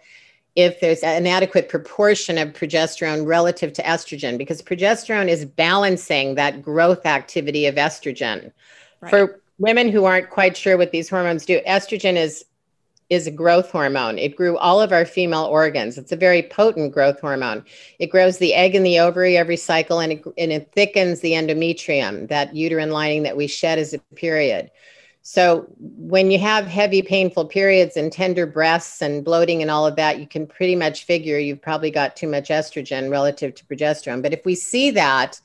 [0.55, 6.61] if there's an adequate proportion of progesterone relative to estrogen, because progesterone is balancing that
[6.61, 8.53] growth activity of estrogen.
[9.01, 9.09] Right.
[9.09, 12.45] For women who aren't quite sure what these hormones do, estrogen is
[13.09, 14.17] is a growth hormone.
[14.17, 15.97] It grew all of our female organs.
[15.97, 17.63] It's a very potent growth hormone.
[17.99, 21.33] It grows the egg and the ovary every cycle and it, and it thickens the
[21.33, 24.71] endometrium, that uterine lining that we shed as a period.
[25.21, 29.95] So when you have heavy, painful periods and tender breasts and bloating and all of
[29.95, 34.21] that, you can pretty much figure you've probably got too much estrogen relative to progesterone.
[34.21, 35.41] But if we see that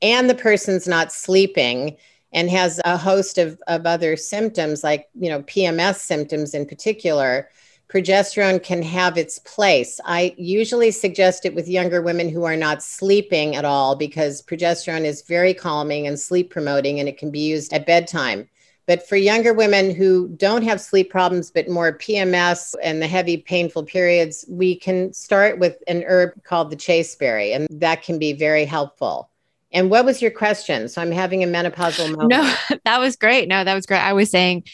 [0.00, 1.98] and the person's not sleeping,
[2.32, 7.48] and has a host of, of other symptoms like you know pms symptoms in particular
[7.88, 9.98] progesterone can have its place.
[10.04, 15.04] I usually suggest it with younger women who are not sleeping at all because progesterone
[15.04, 18.48] is very calming and sleep promoting and it can be used at bedtime.
[18.86, 23.36] But for younger women who don't have sleep problems but more pms and the heavy
[23.38, 28.32] painful periods we can start with an herb called the chasteberry and that can be
[28.32, 29.30] very helpful
[29.72, 30.88] and what was your question?
[30.88, 32.30] So I'm having a menopausal moment.
[32.30, 32.54] No,
[32.84, 33.48] that was great.
[33.48, 34.00] No, that was great.
[34.00, 34.64] I was saying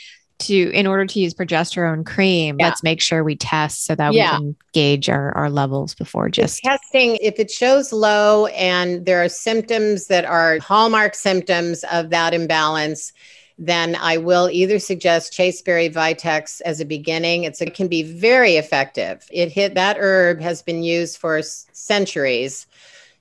[0.40, 2.66] to in order to use progesterone cream, yeah.
[2.66, 4.32] let's make sure we test so that yeah.
[4.32, 7.16] we can gauge our, our levels before just the testing.
[7.20, 13.12] If it shows low and there are symptoms that are hallmark symptoms of that imbalance,
[13.58, 17.44] then I will either suggest chasteberry vitex as a beginning.
[17.44, 19.24] It's, it can be very effective.
[19.30, 22.66] It hit that herb has been used for centuries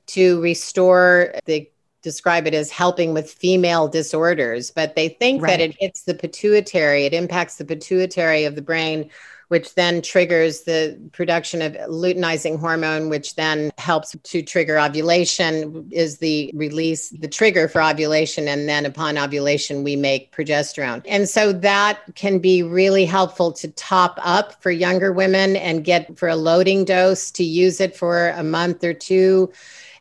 [0.07, 1.69] to restore the
[2.03, 5.51] describe it as helping with female disorders, but they think right.
[5.51, 9.09] that it hits the pituitary, it impacts the pituitary of the brain,
[9.47, 16.17] which then triggers the production of luteinizing hormone, which then helps to trigger ovulation, is
[16.17, 18.47] the release, the trigger for ovulation.
[18.47, 21.03] And then upon ovulation, we make progesterone.
[21.07, 26.17] And so that can be really helpful to top up for younger women and get
[26.17, 29.51] for a loading dose to use it for a month or two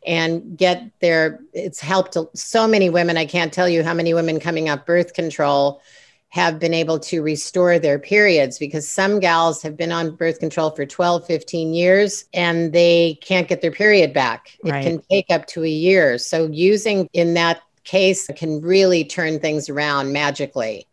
[0.07, 4.40] and get their it's helped so many women i can't tell you how many women
[4.40, 5.80] coming off birth control
[6.32, 10.70] have been able to restore their periods because some gals have been on birth control
[10.70, 14.57] for 12 15 years and they can't get their period back.
[14.64, 14.82] It right.
[14.82, 16.16] can take up to a year.
[16.16, 20.88] So using in that case can really turn things around magically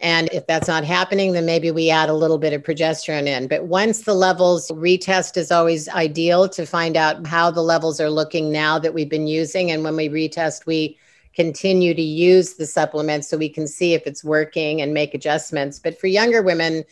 [0.00, 3.48] and if that's not happening, then maybe we add a little bit of progesterone in.
[3.48, 8.08] But once the levels retest is always ideal to find out how the levels are
[8.08, 9.70] looking now that we've been using.
[9.70, 10.98] And when we retest, we
[11.34, 15.78] continue to use the supplements so we can see if it's working and make adjustments.
[15.78, 16.84] But for younger women,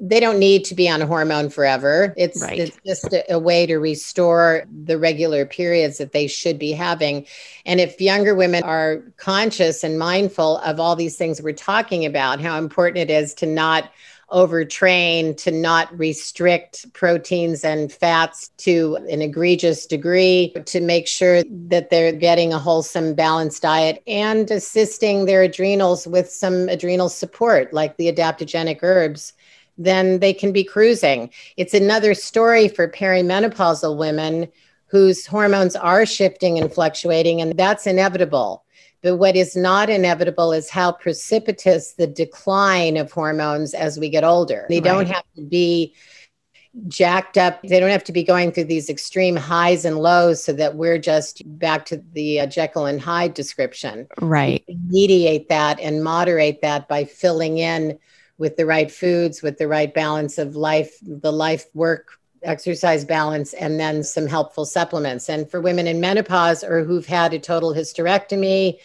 [0.00, 2.12] they don't need to be on a hormone forever.
[2.16, 2.58] It's, right.
[2.58, 7.26] it's just a, a, way to restore the regular periods that they should be having.
[7.64, 12.40] And if younger women are conscious and mindful of all these things we're talking about,
[12.40, 13.90] how important it is to not
[14.30, 21.90] overtrain, to not restrict proteins and fats to an egregious degree, to make sure that
[21.90, 27.96] they're getting a wholesome, balanced diet and assisting their adrenals with some adrenal support, like
[27.96, 29.32] the adaptogenic herbs
[29.78, 31.30] then they can be cruising.
[31.56, 34.48] It's another story for perimenopausal women
[34.86, 38.64] whose hormones are shifting and fluctuating, and that's inevitable.
[39.02, 44.24] But what is not inevitable is how precipitous the decline of hormones as we get
[44.24, 44.66] older.
[44.68, 44.84] They right.
[44.84, 45.94] don't have to be
[46.88, 47.60] jacked up.
[47.62, 50.98] They don't have to be going through these extreme highs and lows so that we're
[50.98, 54.06] just back to the uh, Jekyll and Hyde description.
[54.20, 54.64] Right.
[54.68, 57.98] mediate that and moderate that by filling in
[58.38, 63.54] with the right foods, with the right balance of life, the life work exercise balance,
[63.54, 65.28] and then some helpful supplements.
[65.28, 68.78] And for women in menopause or who've had a total hysterectomy,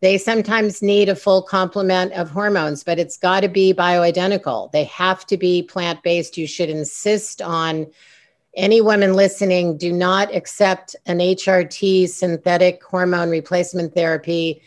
[0.00, 4.70] they sometimes need a full complement of hormones, but it's got to be bioidentical.
[4.70, 6.38] They have to be plant based.
[6.38, 7.88] You should insist on
[8.54, 14.62] any women listening do not accept an HRT synthetic hormone replacement therapy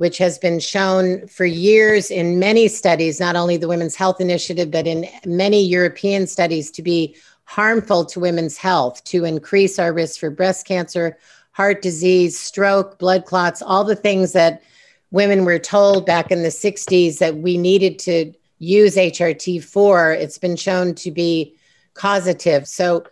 [0.00, 4.70] which has been shown for years in many studies, not only the Women's Health Initiative,
[4.70, 10.18] but in many European studies, to be harmful to women's health, to increase our risk
[10.18, 11.18] for breast cancer,
[11.50, 14.62] heart disease, stroke, blood clots, all the things that
[15.10, 20.12] women were told back in the 60s that we needed to use HRT for.
[20.12, 21.54] It's been shown to be
[21.92, 22.66] causative.
[22.66, 23.04] So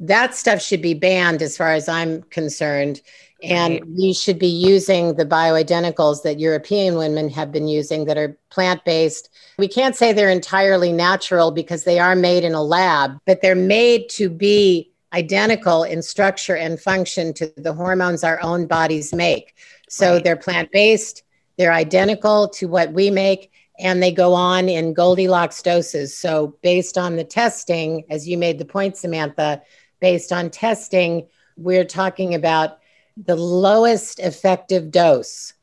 [0.00, 3.00] that stuff should be banned as far as I'm concerned.
[3.42, 8.36] And we should be using the bioidenticals that European women have been using that are
[8.50, 9.28] plant based.
[9.58, 13.54] We can't say they're entirely natural because they are made in a lab, but they're
[13.54, 19.54] made to be identical in structure and function to the hormones our own bodies make.
[19.88, 20.24] So right.
[20.24, 21.22] they're plant based,
[21.58, 26.16] they're identical to what we make, and they go on in Goldilocks doses.
[26.16, 29.62] So, based on the testing, as you made the point, Samantha,
[30.00, 31.26] based on testing,
[31.56, 32.78] we're talking about
[33.16, 35.54] the lowest effective dose.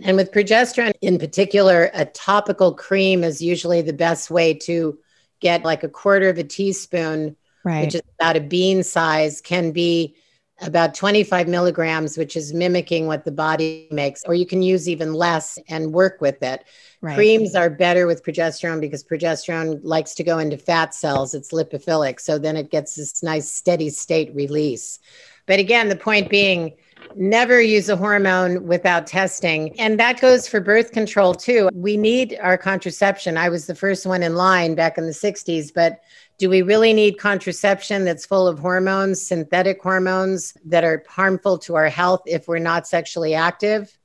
[0.00, 4.98] And with progesterone in particular, a topical cream is usually the best way to
[5.40, 7.84] get like a quarter of a teaspoon, right.
[7.84, 10.14] which is about a bean size, can be
[10.60, 15.14] about 25 milligrams, which is mimicking what the body makes, or you can use even
[15.14, 16.64] less and work with it.
[17.00, 17.14] Right.
[17.14, 21.34] Creams are better with progesterone because progesterone likes to go into fat cells.
[21.34, 22.20] It's lipophilic.
[22.20, 24.98] So then it gets this nice steady state release.
[25.46, 26.74] But again, the point being,
[27.16, 29.78] never use a hormone without testing.
[29.78, 31.70] And that goes for birth control too.
[31.72, 33.36] We need our contraception.
[33.36, 36.00] I was the first one in line back in the 60s, but
[36.38, 41.74] do we really need contraception that's full of hormones, synthetic hormones that are harmful to
[41.74, 43.98] our health if we're not sexually active?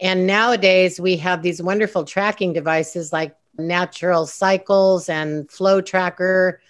[0.00, 6.60] And nowadays we have these wonderful tracking devices like Natural Cycles and Flow Tracker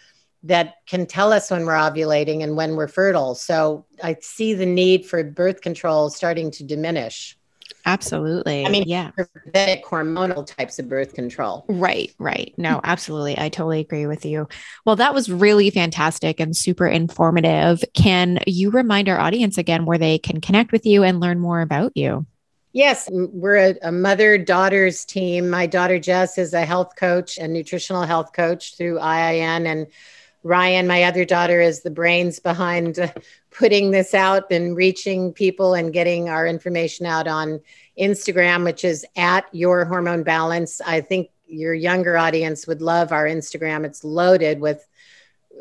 [0.42, 3.34] that can tell us when we're ovulating and when we're fertile.
[3.34, 7.38] So I see the need for birth control starting to diminish.
[7.87, 8.64] Absolutely.
[8.64, 9.11] I mean, yeah.
[9.55, 11.64] Hormonal types of birth control.
[11.68, 12.55] Right, right.
[12.57, 12.87] No, mm-hmm.
[12.91, 13.39] absolutely.
[13.39, 14.49] I totally agree with you.
[14.87, 17.85] Well, that was really fantastic and super informative.
[17.93, 21.61] Can you remind our audience again where they can connect with you and learn more
[21.61, 22.26] about you?
[22.72, 25.49] Yes, we're a, a mother daughters team.
[25.49, 29.66] My daughter Jess is a health coach and nutritional health coach through IIN.
[29.66, 29.87] And
[30.43, 33.12] Ryan, my other daughter, is the brains behind
[33.55, 37.61] putting this out and reaching people and getting our information out on
[37.98, 40.80] Instagram, which is at your hormone balance.
[40.80, 43.84] I think your younger audience would love our Instagram.
[43.84, 44.84] It's loaded with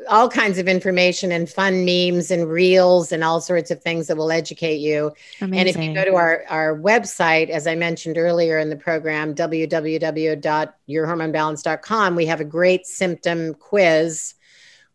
[0.10, 4.18] all kinds of information and fun memes and reels and all sorts of things that
[4.18, 5.14] will educate you.
[5.39, 5.60] Amazing.
[5.60, 9.36] And if you go to our, our website, as I mentioned earlier in the program,
[9.36, 14.34] www.yourhormonebalance.com, we have a great symptom quiz,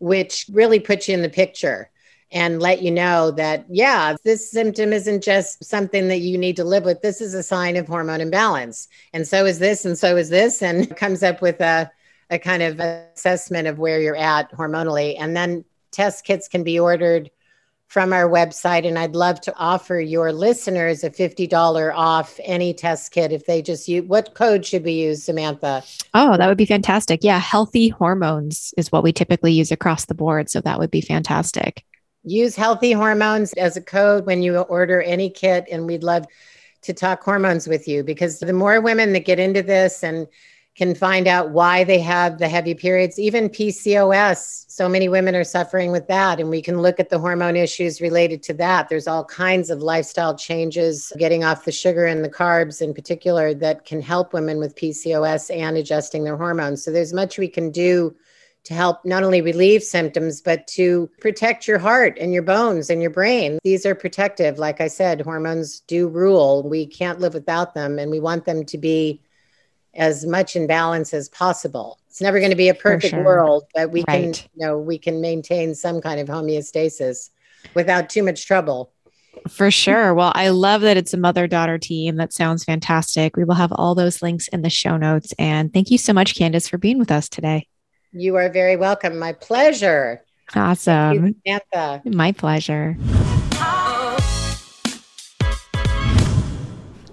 [0.01, 1.92] which really puts you in the picture
[2.31, 6.64] and let you know that, yeah, this symptom isn't just something that you need to
[6.64, 7.01] live with.
[7.01, 8.89] This is a sign of hormone imbalance.
[9.12, 11.91] And so is this, and so is this, and comes up with a
[12.31, 15.16] a kind of assessment of where you're at hormonally.
[15.18, 17.31] And then test kits can be ordered
[17.87, 18.87] from our website.
[18.87, 23.62] And I'd love to offer your listeners a $50 off any test kit if they
[23.62, 25.83] just use what code should we use, Samantha?
[26.12, 27.24] Oh, that would be fantastic.
[27.24, 30.51] Yeah, healthy hormones is what we typically use across the board.
[30.51, 31.85] So that would be fantastic.
[32.29, 35.66] Use healthy hormones as a code when you order any kit.
[35.70, 36.26] And we'd love
[36.83, 40.26] to talk hormones with you because the more women that get into this and
[40.76, 44.64] can find out why they have the heavy periods, even PCOS.
[44.68, 46.39] So many women are suffering with that.
[46.39, 48.89] And we can look at the hormone issues related to that.
[48.89, 53.55] There's all kinds of lifestyle changes, getting off the sugar and the carbs in particular,
[53.55, 56.85] that can help women with PCOS and adjusting their hormones.
[56.85, 58.14] So there's much we can do
[58.68, 63.00] to help not only relieve symptoms, but to protect your heart and your bones and
[63.00, 63.58] your brain.
[63.64, 64.58] These are protective.
[64.58, 66.68] Like I said, hormones do rule.
[66.68, 69.22] We can't live without them, and we want them to be
[69.94, 71.98] as much in balance as possible.
[72.08, 73.24] It's never going to be a perfect sure.
[73.24, 74.34] world, but we right.
[74.34, 77.30] can, you know, we can maintain some kind of homeostasis
[77.72, 78.92] without too much trouble.
[79.48, 80.12] For sure.
[80.12, 82.16] Well, I love that it's a mother daughter team.
[82.16, 83.34] That sounds fantastic.
[83.34, 85.32] We will have all those links in the show notes.
[85.38, 87.66] And thank you so much, Candace, for being with us today.
[88.12, 89.18] You are very welcome.
[89.18, 90.24] My pleasure.
[90.54, 91.36] Awesome.
[91.44, 92.96] You, My pleasure.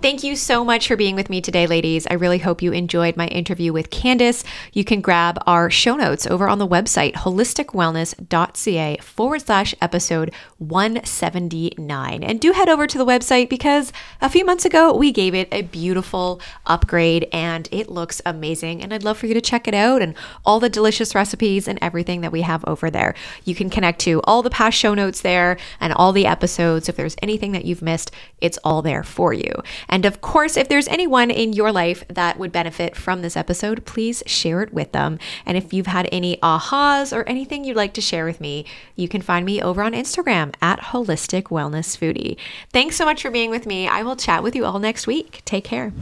[0.05, 2.05] Thank you so much for being with me today, ladies.
[2.05, 4.43] I really hope you enjoyed my interview with Candace.
[4.71, 12.23] You can grab our show notes over on the website, holisticwellness.ca forward slash episode 179.
[12.23, 13.91] And do head over to the website because
[14.21, 18.83] a few months ago we gave it a beautiful upgrade and it looks amazing.
[18.83, 20.13] And I'd love for you to check it out and
[20.45, 23.15] all the delicious recipes and everything that we have over there.
[23.43, 26.87] You can connect to all the past show notes there and all the episodes.
[26.87, 29.51] If there's anything that you've missed, it's all there for you.
[29.95, 33.85] And of course, if there's anyone in your life that would benefit from this episode,
[33.85, 35.19] please share it with them.
[35.45, 38.65] And if you've had any ahas or anything you'd like to share with me,
[38.97, 42.35] you can find me over on Instagram at Holistic Wellness Foodie.
[42.73, 43.87] Thanks so much for being with me.
[43.87, 45.41] I will chat with you all next week.
[45.45, 45.93] Take care.